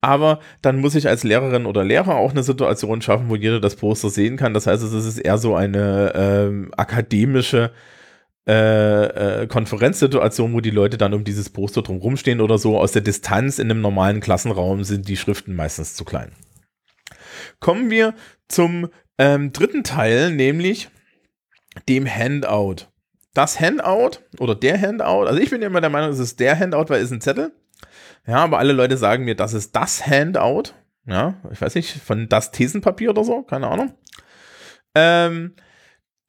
Aber 0.00 0.40
dann 0.62 0.78
muss 0.78 0.94
ich 0.94 1.08
als 1.08 1.24
Lehrerin 1.24 1.66
oder 1.66 1.82
Lehrer 1.82 2.16
auch 2.16 2.30
eine 2.30 2.42
Situation 2.42 3.02
schaffen, 3.02 3.28
wo 3.28 3.36
jeder 3.36 3.60
das 3.60 3.76
Poster 3.76 4.10
sehen 4.10 4.36
kann. 4.36 4.54
Das 4.54 4.66
heißt, 4.66 4.82
es 4.82 4.92
ist 4.92 5.18
eher 5.18 5.38
so 5.38 5.56
eine 5.56 6.12
ähm, 6.14 6.70
akademische 6.76 7.72
äh, 8.48 9.42
äh, 9.42 9.46
Konferenzsituation, 9.48 10.52
wo 10.52 10.60
die 10.60 10.70
Leute 10.70 10.98
dann 10.98 11.14
um 11.14 11.24
dieses 11.24 11.50
Poster 11.50 11.82
drum 11.82 11.96
rumstehen 11.96 12.40
oder 12.40 12.58
so. 12.58 12.78
Aus 12.78 12.92
der 12.92 13.02
Distanz 13.02 13.58
in 13.58 13.70
einem 13.70 13.80
normalen 13.80 14.20
Klassenraum 14.20 14.84
sind 14.84 15.08
die 15.08 15.16
Schriften 15.16 15.56
meistens 15.56 15.96
zu 15.96 16.04
klein. 16.04 16.30
Kommen 17.58 17.90
wir 17.90 18.14
zum 18.46 18.88
ähm, 19.18 19.52
dritten 19.52 19.82
Teil, 19.82 20.30
nämlich 20.30 20.88
dem 21.88 22.06
Handout. 22.06 22.88
Das 23.34 23.60
Handout 23.60 24.20
oder 24.38 24.54
der 24.54 24.80
Handout, 24.80 25.26
also 25.26 25.38
ich 25.40 25.50
bin 25.50 25.62
immer 25.62 25.80
der 25.80 25.90
Meinung, 25.90 26.10
es 26.10 26.18
ist 26.18 26.40
der 26.40 26.58
Handout, 26.58 26.86
weil 26.88 27.00
es 27.00 27.06
ist 27.06 27.12
ein 27.12 27.20
Zettel. 27.20 27.52
Ja, 28.26 28.38
aber 28.38 28.58
alle 28.58 28.72
Leute 28.72 28.96
sagen 28.96 29.24
mir, 29.24 29.36
das 29.36 29.52
ist 29.52 29.76
das 29.76 30.06
Handout. 30.06 30.72
Ja, 31.06 31.34
ich 31.52 31.60
weiß 31.60 31.74
nicht, 31.74 31.92
von 32.02 32.28
das 32.28 32.50
Thesenpapier 32.50 33.10
oder 33.10 33.24
so, 33.24 33.42
keine 33.42 33.68
Ahnung. 33.68 33.94
Ähm, 34.94 35.54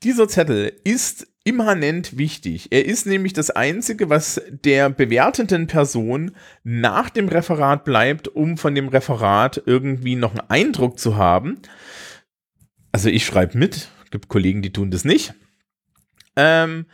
dieser 0.03 0.27
Zettel 0.27 0.73
ist 0.83 1.27
immanent 1.43 2.17
wichtig. 2.17 2.67
Er 2.71 2.85
ist 2.85 3.05
nämlich 3.05 3.31
das 3.31 3.49
Einzige, 3.49 4.09
was 4.09 4.41
der 4.49 4.89
bewertenden 4.89 5.67
Person 5.67 6.31
nach 6.63 7.09
dem 7.09 7.29
Referat 7.29 7.85
bleibt, 7.85 8.27
um 8.27 8.57
von 8.57 8.75
dem 8.75 8.89
Referat 8.89 9.63
irgendwie 9.65 10.17
noch 10.17 10.31
einen 10.31 10.49
Eindruck 10.49 10.99
zu 10.99 11.15
haben. 11.15 11.61
Also 12.91 13.09
ich 13.09 13.25
schreibe 13.25 13.57
mit, 13.57 13.87
gibt 14.11 14.27
Kollegen, 14.27 14.61
die 14.61 14.73
tun 14.73 14.91
das 14.91 15.05
nicht. 15.05 15.33
Ähm, 16.35 16.85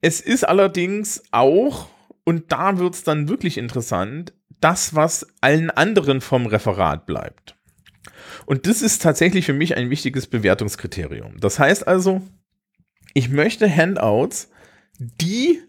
es 0.00 0.20
ist 0.20 0.44
allerdings 0.44 1.22
auch, 1.30 1.88
und 2.24 2.52
da 2.52 2.78
wird 2.78 2.94
es 2.94 3.04
dann 3.04 3.28
wirklich 3.28 3.58
interessant, 3.58 4.32
das, 4.60 4.94
was 4.94 5.26
allen 5.40 5.70
anderen 5.70 6.20
vom 6.20 6.46
Referat 6.46 7.06
bleibt. 7.06 7.56
Und 8.46 8.66
das 8.66 8.82
ist 8.82 9.02
tatsächlich 9.02 9.46
für 9.46 9.52
mich 9.52 9.76
ein 9.76 9.90
wichtiges 9.90 10.26
Bewertungskriterium. 10.26 11.38
Das 11.38 11.58
heißt 11.58 11.86
also, 11.86 12.22
ich 13.14 13.28
möchte 13.28 13.68
Handouts, 13.74 14.50
die 14.98 15.60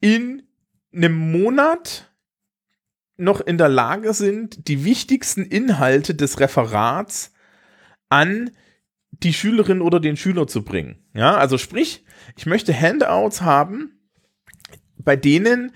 in 0.00 0.42
einem 0.94 1.16
Monat 1.32 2.10
noch 3.16 3.40
in 3.40 3.58
der 3.58 3.68
Lage 3.68 4.14
sind, 4.14 4.68
die 4.68 4.84
wichtigsten 4.84 5.44
Inhalte 5.44 6.14
des 6.14 6.38
Referats 6.38 7.32
an 8.08 8.50
die 8.50 8.67
Schülerin 9.32 9.80
oder 9.80 10.00
den 10.00 10.16
Schüler 10.16 10.46
zu 10.46 10.64
bringen. 10.64 10.98
Ja, 11.14 11.36
also 11.36 11.58
sprich, 11.58 12.04
ich 12.36 12.46
möchte 12.46 12.78
Handouts 12.78 13.42
haben, 13.42 13.98
bei 14.98 15.16
denen 15.16 15.72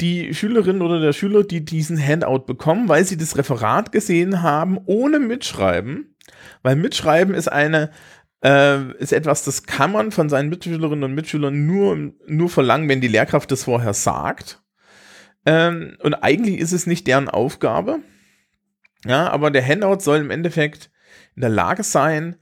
die 0.00 0.34
Schülerin 0.34 0.82
oder 0.82 1.00
der 1.00 1.12
Schüler, 1.12 1.44
die 1.44 1.64
diesen 1.64 1.98
Handout 2.04 2.40
bekommen, 2.40 2.88
weil 2.88 3.04
sie 3.04 3.16
das 3.16 3.36
Referat 3.36 3.92
gesehen 3.92 4.42
haben, 4.42 4.78
ohne 4.86 5.20
Mitschreiben, 5.20 6.16
weil 6.62 6.76
Mitschreiben 6.76 7.34
ist 7.34 7.48
eine 7.48 7.90
äh, 8.42 8.92
ist 8.98 9.12
etwas, 9.12 9.44
das 9.44 9.62
kann 9.62 9.92
man 9.92 10.10
von 10.10 10.28
seinen 10.28 10.48
Mitschülerinnen 10.48 11.04
und 11.04 11.14
Mitschülern 11.14 11.64
nur, 11.66 12.12
nur 12.26 12.50
verlangen, 12.50 12.88
wenn 12.88 13.00
die 13.00 13.08
Lehrkraft 13.08 13.50
das 13.52 13.64
vorher 13.64 13.94
sagt. 13.94 14.62
Ähm, 15.46 15.96
und 16.00 16.14
eigentlich 16.14 16.58
ist 16.58 16.72
es 16.72 16.86
nicht 16.86 17.06
deren 17.06 17.28
Aufgabe. 17.28 18.00
Ja, 19.04 19.30
aber 19.30 19.50
der 19.50 19.66
Handout 19.66 20.00
soll 20.00 20.18
im 20.18 20.30
Endeffekt 20.30 20.90
in 21.34 21.42
der 21.42 21.50
Lage 21.50 21.82
sein, 21.82 22.36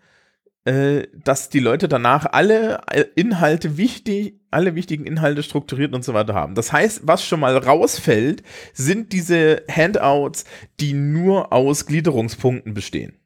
dass 0.64 1.48
die 1.48 1.60
Leute 1.60 1.88
danach 1.88 2.26
alle 2.26 2.82
äh, 2.90 3.04
Inhalte 3.14 3.76
wichtig, 3.76 4.40
alle 4.50 4.74
wichtigen 4.74 5.06
Inhalte 5.06 5.42
strukturiert 5.42 5.94
und 5.94 6.04
so 6.04 6.12
weiter 6.12 6.34
haben. 6.34 6.54
Das 6.54 6.72
heißt, 6.72 7.02
was 7.04 7.24
schon 7.24 7.40
mal 7.40 7.56
rausfällt, 7.56 8.42
sind 8.74 9.12
diese 9.12 9.62
Handouts, 9.70 10.44
die 10.78 10.92
nur 10.92 11.52
aus 11.52 11.86
Gliederungspunkten 11.86 12.74
bestehen. 12.74 13.16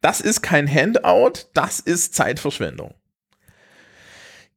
Das 0.00 0.20
ist 0.20 0.42
kein 0.42 0.68
Handout, 0.68 1.46
das 1.54 1.78
ist 1.78 2.14
Zeitverschwendung. 2.14 2.94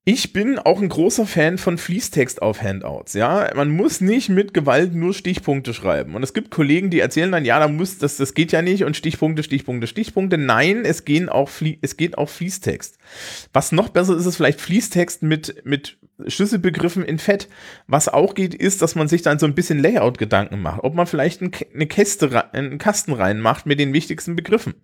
Ich 0.07 0.33
bin 0.33 0.59
auch 0.59 0.79
ein 0.79 0.89
großer 0.89 1.25
Fan 1.25 1.57
von 1.57 1.79
Fließtext 1.79 2.39
auf 2.39 2.61
Handouts. 2.61 3.13
Ja, 3.13 3.49
man 3.55 3.71
muss 3.71 4.01
nicht 4.01 4.29
mit 4.29 4.53
Gewalt 4.53 4.93
nur 4.93 5.15
Stichpunkte 5.15 5.73
schreiben. 5.73 6.13
Und 6.13 6.21
es 6.21 6.35
gibt 6.35 6.51
Kollegen, 6.51 6.91
die 6.91 6.99
erzählen 6.99 7.31
dann, 7.31 7.43
ja, 7.43 7.59
da 7.59 7.67
muss 7.67 7.97
das, 7.97 8.17
das 8.17 8.35
geht 8.35 8.51
ja 8.51 8.61
nicht 8.61 8.83
und 8.83 8.95
Stichpunkte, 8.95 9.41
Stichpunkte, 9.41 9.87
Stichpunkte. 9.87 10.37
Nein, 10.37 10.85
es 10.85 11.05
gehen 11.05 11.27
auch 11.27 11.49
es 11.81 11.97
geht 11.97 12.19
auch 12.19 12.29
Fließtext. 12.29 12.99
Was 13.51 13.71
noch 13.71 13.89
besser 13.89 14.15
ist, 14.15 14.27
ist 14.27 14.35
vielleicht 14.35 14.61
Fließtext 14.61 15.23
mit 15.23 15.65
mit 15.65 15.97
Schlüsselbegriffen 16.27 17.03
in 17.03 17.17
Fett. 17.17 17.49
Was 17.87 18.07
auch 18.07 18.35
geht, 18.35 18.53
ist, 18.53 18.83
dass 18.83 18.93
man 18.93 19.07
sich 19.07 19.23
dann 19.23 19.39
so 19.39 19.47
ein 19.47 19.55
bisschen 19.55 19.79
Layout-Gedanken 19.79 20.61
macht. 20.61 20.83
Ob 20.83 20.93
man 20.93 21.07
vielleicht 21.07 21.41
eine 21.41 21.87
Käste, 21.87 22.53
einen 22.53 22.77
Kasten 22.77 23.11
reinmacht 23.11 23.65
mit 23.65 23.79
den 23.79 23.91
wichtigsten 23.91 24.35
Begriffen. 24.35 24.75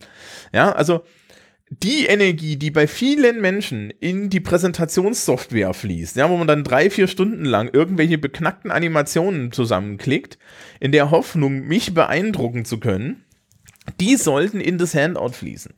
Ja, 0.52 0.72
also 0.72 1.04
die 1.72 2.06
Energie, 2.06 2.58
die 2.58 2.70
bei 2.70 2.86
vielen 2.86 3.40
Menschen 3.40 3.92
in 4.02 4.30
die 4.30 4.42
Präsentationssoftware 4.42 5.74
fließt, 5.74 6.18
ja, 6.18 6.30
wo 6.30 6.36
man 6.36 6.48
dann 6.48 6.66
drei, 6.66 6.90
vier 6.90 7.08
Stunden 7.08 7.46
lang 7.46 7.70
irgendwelche 7.72 8.18
beknackten 8.18 8.72
Animationen 8.72 9.54
zusammenklickt, 9.54 10.38
in 10.82 10.92
der 10.92 11.12
Hoffnung, 11.12 11.62
mich 11.62 11.94
beeindrucken 11.94 12.66
zu 12.66 12.78
können, 12.78 13.24
die 14.02 14.18
sollten 14.18 14.60
in 14.60 14.78
das 14.78 14.94
Handout 14.94 15.30
fließen. 15.30 15.74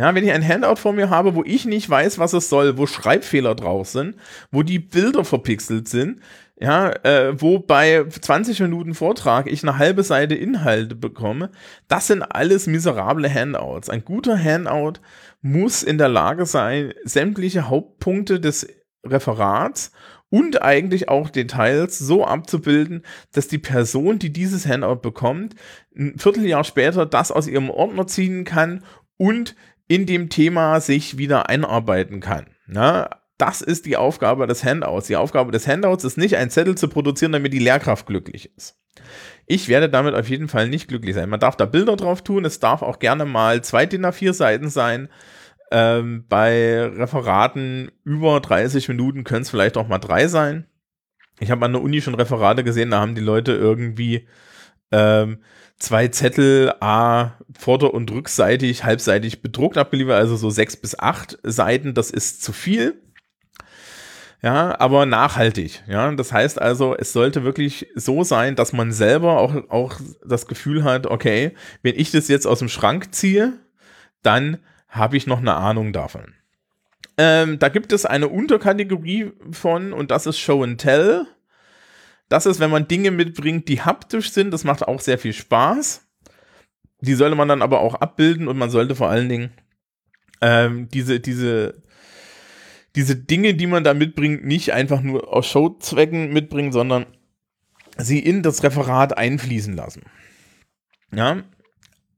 Ja, 0.00 0.14
wenn 0.14 0.24
ich 0.24 0.32
ein 0.32 0.46
Handout 0.46 0.76
vor 0.76 0.94
mir 0.94 1.10
habe, 1.10 1.34
wo 1.34 1.44
ich 1.44 1.66
nicht 1.66 1.90
weiß, 1.90 2.18
was 2.18 2.32
es 2.32 2.48
soll, 2.48 2.78
wo 2.78 2.86
Schreibfehler 2.86 3.54
drauf 3.54 3.86
sind, 3.86 4.16
wo 4.50 4.62
die 4.62 4.78
Bilder 4.78 5.26
verpixelt 5.26 5.88
sind, 5.88 6.22
ja, 6.58 6.88
äh, 7.04 7.38
wo 7.38 7.58
bei 7.58 8.06
20 8.08 8.60
Minuten 8.60 8.94
Vortrag 8.94 9.46
ich 9.46 9.62
eine 9.62 9.76
halbe 9.76 10.02
Seite 10.02 10.34
Inhalte 10.34 10.94
bekomme, 10.94 11.50
das 11.86 12.06
sind 12.06 12.22
alles 12.22 12.66
miserable 12.66 13.28
Handouts. 13.28 13.90
Ein 13.90 14.02
guter 14.02 14.42
Handout 14.42 15.00
muss 15.42 15.82
in 15.82 15.98
der 15.98 16.08
Lage 16.08 16.46
sein, 16.46 16.94
sämtliche 17.04 17.68
Hauptpunkte 17.68 18.40
des 18.40 18.68
Referats 19.04 19.92
und 20.30 20.62
eigentlich 20.62 21.10
auch 21.10 21.28
Details 21.28 21.98
so 21.98 22.24
abzubilden, 22.24 23.02
dass 23.32 23.48
die 23.48 23.58
Person, 23.58 24.18
die 24.18 24.32
dieses 24.32 24.66
Handout 24.66 25.02
bekommt, 25.02 25.56
ein 25.94 26.14
Vierteljahr 26.16 26.64
später 26.64 27.04
das 27.04 27.30
aus 27.30 27.46
ihrem 27.46 27.68
Ordner 27.68 28.06
ziehen 28.06 28.44
kann 28.44 28.82
und 29.18 29.54
in 29.90 30.06
dem 30.06 30.28
Thema 30.28 30.80
sich 30.80 31.18
wieder 31.18 31.48
einarbeiten 31.48 32.20
kann. 32.20 32.46
Na, 32.68 33.10
das 33.38 33.60
ist 33.60 33.86
die 33.86 33.96
Aufgabe 33.96 34.46
des 34.46 34.62
Handouts. 34.62 35.08
Die 35.08 35.16
Aufgabe 35.16 35.50
des 35.50 35.66
Handouts 35.66 36.04
ist 36.04 36.16
nicht, 36.16 36.36
einen 36.36 36.52
Zettel 36.52 36.78
zu 36.78 36.86
produzieren, 36.86 37.32
damit 37.32 37.52
die 37.52 37.58
Lehrkraft 37.58 38.06
glücklich 38.06 38.52
ist. 38.56 38.78
Ich 39.46 39.66
werde 39.66 39.88
damit 39.88 40.14
auf 40.14 40.28
jeden 40.28 40.46
Fall 40.46 40.68
nicht 40.68 40.86
glücklich 40.86 41.16
sein. 41.16 41.28
Man 41.28 41.40
darf 41.40 41.56
da 41.56 41.66
Bilder 41.66 41.96
drauf 41.96 42.22
tun. 42.22 42.44
Es 42.44 42.60
darf 42.60 42.82
auch 42.82 43.00
gerne 43.00 43.24
mal 43.24 43.64
zwei 43.64 43.84
DIN 43.84 44.06
A4 44.06 44.32
Seiten 44.32 44.68
sein. 44.68 45.08
Ähm, 45.72 46.24
bei 46.28 46.84
Referaten 46.84 47.90
über 48.04 48.38
30 48.38 48.88
Minuten 48.90 49.24
können 49.24 49.42
es 49.42 49.50
vielleicht 49.50 49.76
auch 49.76 49.88
mal 49.88 49.98
drei 49.98 50.28
sein. 50.28 50.68
Ich 51.40 51.50
habe 51.50 51.64
an 51.64 51.72
der 51.72 51.82
Uni 51.82 52.00
schon 52.00 52.14
Referate 52.14 52.62
gesehen, 52.62 52.90
da 52.92 53.00
haben 53.00 53.16
die 53.16 53.20
Leute 53.20 53.52
irgendwie 53.54 54.28
ähm, 54.92 55.38
zwei 55.80 56.08
Zettel 56.08 56.72
A 56.80 57.32
vorder- 57.58 57.92
und 57.92 58.10
rückseitig, 58.12 58.84
halbseitig 58.84 59.42
bedruckt 59.42 59.76
abgeliefert, 59.76 60.14
also 60.14 60.36
so 60.36 60.50
sechs 60.50 60.76
bis 60.76 60.96
acht 60.96 61.38
Seiten. 61.42 61.94
Das 61.94 62.10
ist 62.12 62.42
zu 62.42 62.52
viel 62.52 63.00
ja, 64.42 64.78
aber 64.80 65.04
nachhaltig, 65.04 65.82
ja. 65.86 66.10
Das 66.12 66.32
heißt 66.32 66.60
also, 66.60 66.96
es 66.96 67.12
sollte 67.12 67.44
wirklich 67.44 67.88
so 67.94 68.24
sein, 68.24 68.56
dass 68.56 68.72
man 68.72 68.90
selber 68.90 69.38
auch, 69.38 69.54
auch 69.68 70.00
das 70.26 70.46
Gefühl 70.46 70.82
hat, 70.82 71.06
okay, 71.06 71.52
wenn 71.82 71.98
ich 71.98 72.10
das 72.10 72.28
jetzt 72.28 72.46
aus 72.46 72.60
dem 72.60 72.70
Schrank 72.70 73.14
ziehe, 73.14 73.58
dann 74.22 74.58
habe 74.88 75.16
ich 75.16 75.26
noch 75.26 75.40
eine 75.40 75.54
Ahnung 75.54 75.92
davon. 75.92 76.34
Ähm, 77.18 77.58
da 77.58 77.68
gibt 77.68 77.92
es 77.92 78.06
eine 78.06 78.28
Unterkategorie 78.28 79.32
von, 79.52 79.92
und 79.92 80.10
das 80.10 80.26
ist 80.26 80.38
Show 80.38 80.62
and 80.62 80.80
Tell. 80.80 81.26
Das 82.30 82.46
ist, 82.46 82.60
wenn 82.60 82.70
man 82.70 82.88
Dinge 82.88 83.10
mitbringt, 83.10 83.68
die 83.68 83.82
haptisch 83.82 84.30
sind, 84.30 84.50
das 84.52 84.64
macht 84.64 84.88
auch 84.88 85.00
sehr 85.00 85.18
viel 85.18 85.34
Spaß. 85.34 86.06
Die 87.02 87.14
sollte 87.14 87.36
man 87.36 87.48
dann 87.48 87.60
aber 87.60 87.80
auch 87.80 87.94
abbilden 87.96 88.48
und 88.48 88.56
man 88.56 88.70
sollte 88.70 88.94
vor 88.94 89.10
allen 89.10 89.28
Dingen 89.28 89.52
ähm, 90.40 90.88
diese, 90.88 91.20
diese 91.20 91.82
diese 92.96 93.16
Dinge, 93.16 93.54
die 93.54 93.66
man 93.66 93.84
da 93.84 93.94
mitbringt, 93.94 94.44
nicht 94.44 94.72
einfach 94.72 95.00
nur 95.00 95.32
aus 95.32 95.46
Showzwecken 95.46 96.32
mitbringen, 96.32 96.72
sondern 96.72 97.06
sie 97.96 98.18
in 98.18 98.42
das 98.42 98.62
Referat 98.62 99.16
einfließen 99.16 99.74
lassen. 99.74 100.02
Ja. 101.14 101.42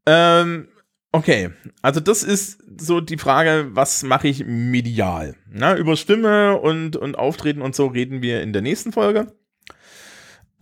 Ähm, 0.07 0.69
okay, 1.13 1.51
also 1.83 2.01
das 2.01 2.23
ist 2.23 2.63
so 2.81 3.01
die 3.01 3.19
Frage, 3.19 3.69
was 3.73 4.03
mache 4.03 4.29
ich 4.29 4.45
medial? 4.47 5.37
Na, 5.51 5.77
über 5.77 5.97
Stimme 5.97 6.59
und, 6.59 6.97
und 6.97 7.19
Auftreten 7.19 7.63
und 7.63 7.75
so 7.75 7.87
reden 7.87 8.23
wir 8.23 8.43
in 8.43 8.53
der 8.53 8.63
nächsten 8.63 8.93
Folge. 8.93 9.33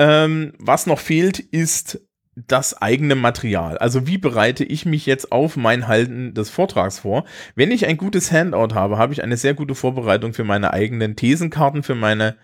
Ähm, 0.01 0.55
was 0.59 0.87
noch 0.87 0.99
fehlt, 0.99 1.39
ist 1.39 2.01
das 2.35 2.81
eigene 2.81 3.15
Material. 3.17 3.77
Also 3.77 4.07
wie 4.07 4.17
bereite 4.17 4.65
ich 4.65 4.87
mich 4.87 5.05
jetzt 5.05 5.31
auf 5.31 5.57
mein 5.57 5.89
Halten 5.89 6.33
des 6.33 6.49
Vortrags 6.49 7.01
vor? 7.01 7.25
Wenn 7.55 7.71
ich 7.71 7.87
ein 7.87 7.99
gutes 7.99 8.33
Handout 8.33 8.75
habe, 8.75 8.97
habe 8.97 9.13
ich 9.13 9.23
eine 9.23 9.37
sehr 9.37 9.53
gute 9.53 9.75
Vorbereitung 9.75 10.33
für 10.33 10.45
meine 10.45 10.73
eigenen 10.73 11.17
Thesenkarten, 11.17 11.83
für 11.83 11.95
meine 11.95 12.37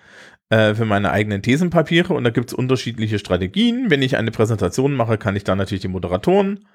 äh, 0.51 0.75
für 0.75 0.85
meine 0.85 1.11
eigenen 1.13 1.43
Thesenpapiere 1.43 2.13
und 2.13 2.25
da 2.25 2.31
gibt 2.31 2.51
es 2.51 2.55
unterschiedliche 2.55 3.19
Strategien. 3.19 3.91
Wenn 3.91 4.03
ich 4.03 4.19
eine 4.19 4.31
Präsentation 4.31 4.95
mache, 4.95 5.17
kann 5.17 5.35
ich 5.35 5.45
da 5.45 5.57
natürlich 5.57 5.83
die 5.83 5.89
Moderatoren 5.89 6.67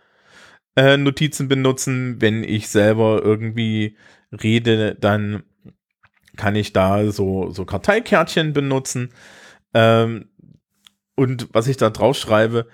äh, 0.76 0.98
Notizen 0.98 1.48
benutzen. 1.48 2.20
Wenn 2.20 2.44
ich 2.44 2.70
selber 2.70 3.22
irgendwie 3.24 3.98
rede, 4.32 4.96
dann 5.00 5.44
kann 6.38 6.56
ich 6.56 6.74
da 6.74 7.12
so, 7.12 7.52
so 7.52 7.66
Karteikärtchen 7.66 8.54
benutzen. 8.54 9.12
Ähm, 9.74 10.31
und 11.16 11.48
was 11.52 11.68
ich 11.68 11.78
da 11.78 11.90
drauf 11.90 12.18
schreibe, 12.18 12.68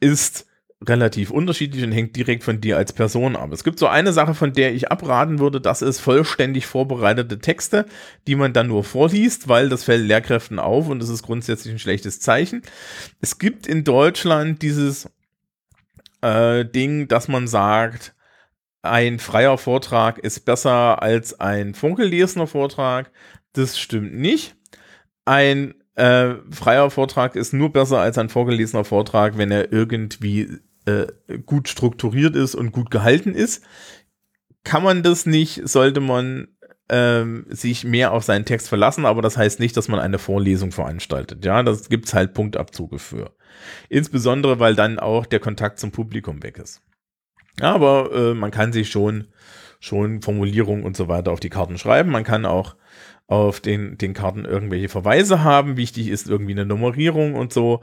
ist 0.00 0.46
relativ 0.86 1.30
unterschiedlich 1.30 1.82
und 1.82 1.90
hängt 1.90 2.14
direkt 2.14 2.44
von 2.44 2.60
dir 2.60 2.76
als 2.76 2.92
Person 2.92 3.34
ab. 3.34 3.50
Es 3.52 3.64
gibt 3.64 3.80
so 3.80 3.88
eine 3.88 4.12
Sache, 4.12 4.34
von 4.34 4.52
der 4.52 4.72
ich 4.72 4.92
abraten 4.92 5.40
würde, 5.40 5.60
das 5.60 5.82
ist 5.82 5.98
vollständig 5.98 6.66
vorbereitete 6.66 7.40
Texte, 7.40 7.86
die 8.28 8.36
man 8.36 8.52
dann 8.52 8.68
nur 8.68 8.84
vorliest, 8.84 9.48
weil 9.48 9.68
das 9.68 9.84
fällt 9.84 10.06
Lehrkräften 10.06 10.60
auf 10.60 10.88
und 10.88 11.00
das 11.00 11.08
ist 11.08 11.24
grundsätzlich 11.24 11.74
ein 11.74 11.80
schlechtes 11.80 12.20
Zeichen. 12.20 12.62
Es 13.20 13.38
gibt 13.38 13.66
in 13.66 13.82
Deutschland 13.82 14.62
dieses 14.62 15.10
äh, 16.20 16.64
Ding, 16.64 17.08
dass 17.08 17.26
man 17.26 17.48
sagt, 17.48 18.14
ein 18.82 19.18
freier 19.18 19.58
Vortrag 19.58 20.18
ist 20.18 20.44
besser 20.44 21.02
als 21.02 21.40
ein 21.40 21.74
vorgelesener 21.74 22.46
Vortrag. 22.46 23.10
Das 23.52 23.78
stimmt 23.78 24.14
nicht. 24.14 24.54
Ein 25.24 25.74
äh, 25.98 26.36
freier 26.50 26.90
Vortrag 26.90 27.34
ist 27.34 27.52
nur 27.52 27.72
besser 27.72 27.98
als 27.98 28.18
ein 28.18 28.28
vorgelesener 28.28 28.84
Vortrag, 28.84 29.36
wenn 29.36 29.50
er 29.50 29.72
irgendwie 29.72 30.58
äh, 30.86 31.06
gut 31.44 31.68
strukturiert 31.68 32.36
ist 32.36 32.54
und 32.54 32.72
gut 32.72 32.90
gehalten 32.90 33.34
ist. 33.34 33.64
Kann 34.62 34.84
man 34.84 35.02
das 35.02 35.26
nicht, 35.26 35.68
sollte 35.68 36.00
man 36.00 36.48
ähm, 36.88 37.46
sich 37.48 37.84
mehr 37.84 38.12
auf 38.12 38.22
seinen 38.22 38.44
Text 38.44 38.68
verlassen, 38.68 39.06
aber 39.06 39.22
das 39.22 39.36
heißt 39.36 39.58
nicht, 39.58 39.76
dass 39.76 39.88
man 39.88 39.98
eine 39.98 40.18
Vorlesung 40.18 40.70
veranstaltet. 40.70 41.44
Ja, 41.44 41.62
das 41.62 41.88
gibt's 41.88 42.14
halt 42.14 42.32
Punktabzüge 42.32 42.98
für. 42.98 43.34
Insbesondere, 43.88 44.60
weil 44.60 44.76
dann 44.76 44.98
auch 45.00 45.26
der 45.26 45.40
Kontakt 45.40 45.80
zum 45.80 45.90
Publikum 45.90 46.42
weg 46.44 46.58
ist. 46.58 46.80
Aber 47.60 48.12
äh, 48.12 48.34
man 48.34 48.52
kann 48.52 48.72
sich 48.72 48.88
schon, 48.88 49.26
schon 49.80 50.22
Formulierungen 50.22 50.84
und 50.84 50.96
so 50.96 51.08
weiter 51.08 51.32
auf 51.32 51.40
die 51.40 51.50
Karten 51.50 51.76
schreiben. 51.76 52.10
Man 52.10 52.24
kann 52.24 52.46
auch 52.46 52.76
auf 53.28 53.60
den, 53.60 53.98
den 53.98 54.14
Karten 54.14 54.46
irgendwelche 54.46 54.88
Verweise 54.88 55.44
haben. 55.44 55.76
Wichtig 55.76 56.08
ist 56.08 56.28
irgendwie 56.28 56.52
eine 56.52 56.64
Nummerierung 56.64 57.34
und 57.34 57.52
so. 57.52 57.82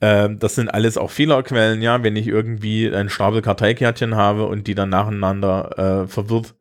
Ähm, 0.00 0.38
das 0.38 0.54
sind 0.54 0.70
alles 0.70 0.96
auch 0.96 1.10
Fehlerquellen, 1.10 1.82
ja. 1.82 2.02
Wenn 2.02 2.16
ich 2.16 2.26
irgendwie 2.26 2.92
ein 2.92 3.10
Stapel 3.10 3.42
Karteikärtchen 3.42 4.16
habe 4.16 4.46
und 4.46 4.66
die 4.66 4.74
dann 4.74 4.88
nacheinander 4.88 6.04
äh, 6.04 6.08
verwirrt 6.08 6.54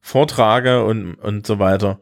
vortrage 0.00 0.84
und, 0.84 1.16
und 1.16 1.46
so 1.46 1.58
weiter, 1.58 2.00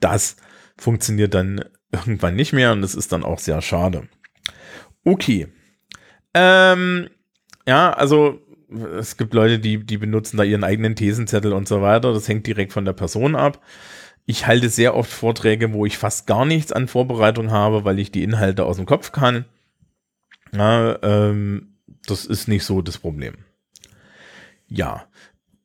das 0.00 0.36
funktioniert 0.78 1.34
dann 1.34 1.64
irgendwann 1.92 2.36
nicht 2.36 2.54
mehr 2.54 2.72
und 2.72 2.80
das 2.80 2.94
ist 2.94 3.12
dann 3.12 3.24
auch 3.24 3.38
sehr 3.38 3.60
schade. 3.60 4.08
Okay. 5.04 5.48
Ähm, 6.32 7.10
ja, 7.66 7.92
also 7.92 8.40
es 8.98 9.18
gibt 9.18 9.34
Leute, 9.34 9.58
die, 9.58 9.84
die 9.84 9.98
benutzen 9.98 10.38
da 10.38 10.44
ihren 10.44 10.64
eigenen 10.64 10.96
Thesenzettel 10.96 11.52
und 11.52 11.68
so 11.68 11.82
weiter. 11.82 12.14
Das 12.14 12.28
hängt 12.28 12.46
direkt 12.46 12.72
von 12.72 12.84
der 12.86 12.92
Person 12.94 13.34
ab. 13.34 13.60
Ich 14.30 14.46
halte 14.46 14.68
sehr 14.68 14.94
oft 14.94 15.10
Vorträge, 15.10 15.72
wo 15.72 15.86
ich 15.86 15.96
fast 15.96 16.26
gar 16.26 16.44
nichts 16.44 16.70
an 16.70 16.86
Vorbereitung 16.86 17.50
habe, 17.50 17.86
weil 17.86 17.98
ich 17.98 18.12
die 18.12 18.22
Inhalte 18.22 18.66
aus 18.66 18.76
dem 18.76 18.84
Kopf 18.84 19.10
kann. 19.10 19.46
Ja, 20.52 21.02
ähm, 21.02 21.78
das 22.06 22.26
ist 22.26 22.46
nicht 22.46 22.64
so 22.64 22.82
das 22.82 22.98
Problem. 22.98 23.36
Ja, 24.66 25.06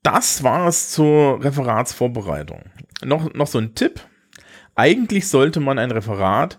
das 0.02 0.43
war 0.43 0.69
es 0.69 0.91
zur 0.91 1.43
Referatsvorbereitung. 1.43 2.63
Noch, 3.04 3.34
noch 3.34 3.47
so 3.47 3.60
ein 3.60 3.76
Tipp. 3.76 3.99
Eigentlich 4.76 5.28
sollte 5.28 5.60
man 5.60 5.78
ein 5.78 5.91
Referat 5.91 6.58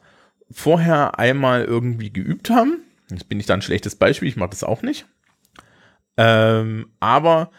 vorher 0.50 1.18
einmal 1.18 1.64
irgendwie 1.64 2.12
geübt 2.12 2.50
haben. 2.50 2.82
Jetzt 3.08 3.30
bin 3.30 3.40
ich 3.40 3.46
da 3.46 3.54
ein 3.54 3.62
schlechtes 3.62 3.96
Beispiel, 3.96 4.28
ich 4.28 4.36
mache 4.36 4.50
das 4.50 4.62
auch 4.62 4.82
nicht. 4.82 5.06
Ähm, 6.18 6.90
aber 7.00 7.50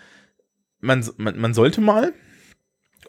man, 0.82 1.04
man, 1.18 1.40
man 1.40 1.56
sollte 1.56 1.82
mal, 1.82 2.14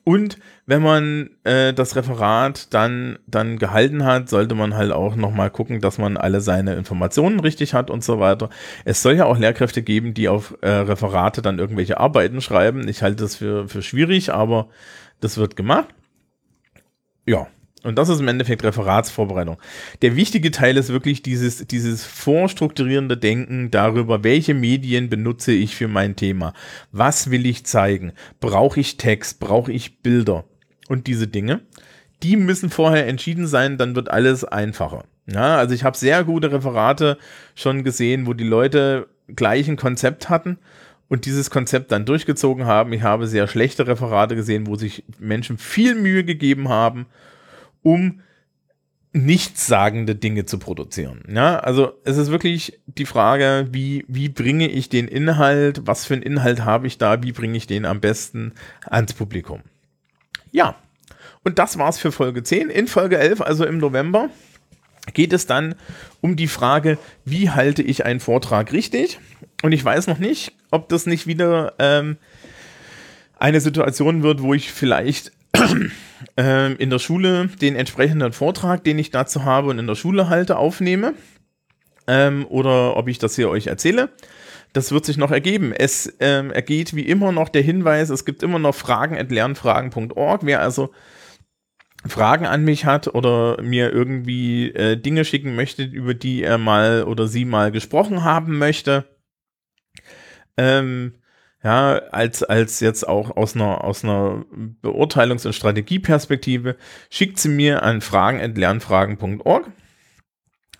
und 0.06 0.38
wenn 0.66 0.82
man 0.82 1.30
äh, 1.42 1.74
das 1.74 1.96
Referat 1.96 2.72
dann, 2.72 3.18
dann 3.26 3.58
gehalten 3.58 4.04
hat, 4.04 4.28
sollte 4.28 4.54
man 4.54 4.76
halt 4.76 4.92
auch 4.92 5.16
nochmal 5.16 5.50
gucken, 5.50 5.80
dass 5.80 5.98
man 5.98 6.16
alle 6.16 6.40
seine 6.40 6.74
Informationen 6.74 7.40
richtig 7.40 7.74
hat 7.74 7.90
und 7.90 8.04
so 8.04 8.20
weiter. 8.20 8.48
Es 8.84 9.02
soll 9.02 9.14
ja 9.14 9.24
auch 9.24 9.36
Lehrkräfte 9.36 9.82
geben, 9.82 10.14
die 10.14 10.28
auf 10.28 10.56
äh, 10.60 10.68
Referate 10.68 11.42
dann 11.42 11.58
irgendwelche 11.58 11.98
Arbeiten 11.98 12.40
schreiben. 12.40 12.86
Ich 12.86 13.02
halte 13.02 13.24
das 13.24 13.34
für, 13.34 13.68
für 13.68 13.82
schwierig, 13.82 14.32
aber 14.32 14.68
das 15.20 15.38
wird 15.38 15.56
gemacht. 15.56 15.88
Ja, 17.26 17.48
und 17.86 17.96
das 17.96 18.08
ist 18.08 18.20
im 18.20 18.26
Endeffekt 18.28 18.64
Referatsvorbereitung. 18.64 19.58
Der 20.02 20.16
wichtige 20.16 20.50
Teil 20.50 20.76
ist 20.76 20.88
wirklich 20.88 21.22
dieses, 21.22 21.66
dieses 21.68 22.04
vorstrukturierende 22.04 23.16
Denken 23.16 23.70
darüber, 23.70 24.24
welche 24.24 24.54
Medien 24.54 25.08
benutze 25.08 25.52
ich 25.52 25.76
für 25.76 25.86
mein 25.86 26.16
Thema. 26.16 26.52
Was 26.90 27.30
will 27.30 27.46
ich 27.46 27.64
zeigen? 27.64 28.12
Brauche 28.40 28.80
ich 28.80 28.96
Text? 28.96 29.38
Brauche 29.38 29.72
ich 29.72 30.02
Bilder? 30.02 30.44
Und 30.88 31.06
diese 31.06 31.28
Dinge. 31.28 31.60
Die 32.22 32.36
müssen 32.36 32.70
vorher 32.70 33.06
entschieden 33.06 33.46
sein, 33.46 33.78
dann 33.78 33.94
wird 33.94 34.10
alles 34.10 34.44
einfacher. 34.44 35.04
Ja, 35.26 35.56
also 35.56 35.74
ich 35.74 35.84
habe 35.84 35.96
sehr 35.96 36.24
gute 36.24 36.50
Referate 36.50 37.18
schon 37.54 37.84
gesehen, 37.84 38.26
wo 38.26 38.32
die 38.32 38.44
Leute 38.44 39.06
gleich 39.28 39.68
ein 39.68 39.76
Konzept 39.76 40.28
hatten 40.28 40.58
und 41.08 41.24
dieses 41.24 41.50
Konzept 41.50 41.92
dann 41.92 42.04
durchgezogen 42.04 42.64
haben. 42.64 42.92
Ich 42.92 43.02
habe 43.02 43.26
sehr 43.26 43.46
schlechte 43.46 43.86
Referate 43.86 44.34
gesehen, 44.34 44.66
wo 44.66 44.76
sich 44.76 45.04
Menschen 45.18 45.58
viel 45.58 45.94
Mühe 45.94 46.24
gegeben 46.24 46.68
haben 46.68 47.06
um 47.86 48.20
nichtssagende 49.12 50.16
Dinge 50.16 50.44
zu 50.44 50.58
produzieren. 50.58 51.22
Ja, 51.32 51.60
also 51.60 51.92
es 52.04 52.16
ist 52.16 52.32
wirklich 52.32 52.80
die 52.86 53.06
Frage, 53.06 53.68
wie, 53.70 54.04
wie 54.08 54.28
bringe 54.28 54.68
ich 54.68 54.88
den 54.88 55.06
Inhalt, 55.06 55.82
was 55.84 56.04
für 56.04 56.14
einen 56.14 56.24
Inhalt 56.24 56.64
habe 56.64 56.88
ich 56.88 56.98
da, 56.98 57.22
wie 57.22 57.30
bringe 57.30 57.56
ich 57.56 57.68
den 57.68 57.84
am 57.84 58.00
besten 58.00 58.54
ans 58.84 59.14
Publikum. 59.14 59.60
Ja, 60.50 60.74
und 61.44 61.60
das 61.60 61.78
war's 61.78 61.96
für 61.96 62.10
Folge 62.10 62.42
10. 62.42 62.70
In 62.70 62.88
Folge 62.88 63.18
11, 63.18 63.40
also 63.40 63.64
im 63.64 63.78
November, 63.78 64.30
geht 65.14 65.32
es 65.32 65.46
dann 65.46 65.76
um 66.20 66.34
die 66.34 66.48
Frage, 66.48 66.98
wie 67.24 67.50
halte 67.50 67.82
ich 67.82 68.04
einen 68.04 68.18
Vortrag 68.18 68.72
richtig? 68.72 69.20
Und 69.62 69.70
ich 69.70 69.84
weiß 69.84 70.08
noch 70.08 70.18
nicht, 70.18 70.52
ob 70.72 70.88
das 70.88 71.06
nicht 71.06 71.28
wieder 71.28 71.74
ähm, 71.78 72.16
eine 73.38 73.60
Situation 73.60 74.24
wird, 74.24 74.42
wo 74.42 74.54
ich 74.54 74.72
vielleicht 74.72 75.30
in 76.78 76.90
der 76.90 76.98
Schule 76.98 77.48
den 77.60 77.76
entsprechenden 77.76 78.32
Vortrag, 78.32 78.84
den 78.84 78.98
ich 78.98 79.10
dazu 79.10 79.44
habe 79.44 79.68
und 79.68 79.78
in 79.78 79.86
der 79.86 79.94
Schule 79.94 80.28
halte, 80.28 80.56
aufnehme. 80.56 81.14
Ähm, 82.06 82.46
oder 82.48 82.96
ob 82.96 83.08
ich 83.08 83.18
das 83.18 83.34
hier 83.36 83.48
euch 83.48 83.66
erzähle. 83.66 84.10
Das 84.72 84.92
wird 84.92 85.06
sich 85.06 85.16
noch 85.16 85.30
ergeben. 85.30 85.72
Es 85.72 86.14
ähm, 86.20 86.50
ergeht 86.50 86.94
wie 86.94 87.06
immer 87.06 87.32
noch 87.32 87.48
der 87.48 87.62
Hinweis, 87.62 88.10
es 88.10 88.24
gibt 88.24 88.42
immer 88.42 88.58
noch 88.58 88.74
Fragen 88.74 89.16
at 89.16 89.30
lernfragen.org. 89.30 90.42
Wer 90.44 90.60
also 90.60 90.92
Fragen 92.06 92.46
an 92.46 92.64
mich 92.64 92.84
hat 92.84 93.08
oder 93.08 93.60
mir 93.62 93.92
irgendwie 93.92 94.70
äh, 94.70 94.96
Dinge 94.96 95.24
schicken 95.24 95.56
möchte, 95.56 95.82
über 95.82 96.14
die 96.14 96.42
er 96.42 96.58
mal 96.58 97.04
oder 97.04 97.26
sie 97.26 97.44
mal 97.44 97.72
gesprochen 97.72 98.22
haben 98.22 98.58
möchte, 98.58 99.04
ähm, 100.56 101.14
ja, 101.62 101.96
als, 102.12 102.42
als 102.42 102.80
jetzt 102.80 103.08
auch 103.08 103.36
aus 103.36 103.54
einer, 103.54 103.82
aus 103.82 104.04
einer 104.04 104.44
Beurteilungs- 104.82 105.46
und 105.46 105.52
Strategieperspektive, 105.52 106.76
schickt 107.10 107.38
sie 107.38 107.48
mir 107.48 107.82
an 107.82 108.00
fragen.lernfragen.org. 108.00 109.70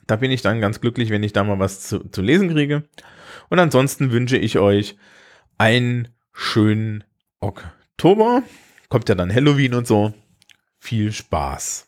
Da 0.06 0.16
bin 0.16 0.30
ich 0.30 0.42
dann 0.42 0.60
ganz 0.60 0.80
glücklich, 0.80 1.10
wenn 1.10 1.22
ich 1.22 1.32
da 1.32 1.42
mal 1.42 1.58
was 1.58 1.80
zu, 1.80 2.08
zu 2.10 2.22
lesen 2.22 2.50
kriege. 2.50 2.84
Und 3.48 3.58
ansonsten 3.58 4.12
wünsche 4.12 4.36
ich 4.36 4.58
euch 4.58 4.96
einen 5.58 6.08
schönen 6.32 7.04
Oktober. 7.40 8.42
Kommt 8.88 9.08
ja 9.08 9.14
dann 9.14 9.34
Halloween 9.34 9.74
und 9.74 9.86
so. 9.86 10.14
Viel 10.78 11.12
Spaß. 11.12 11.85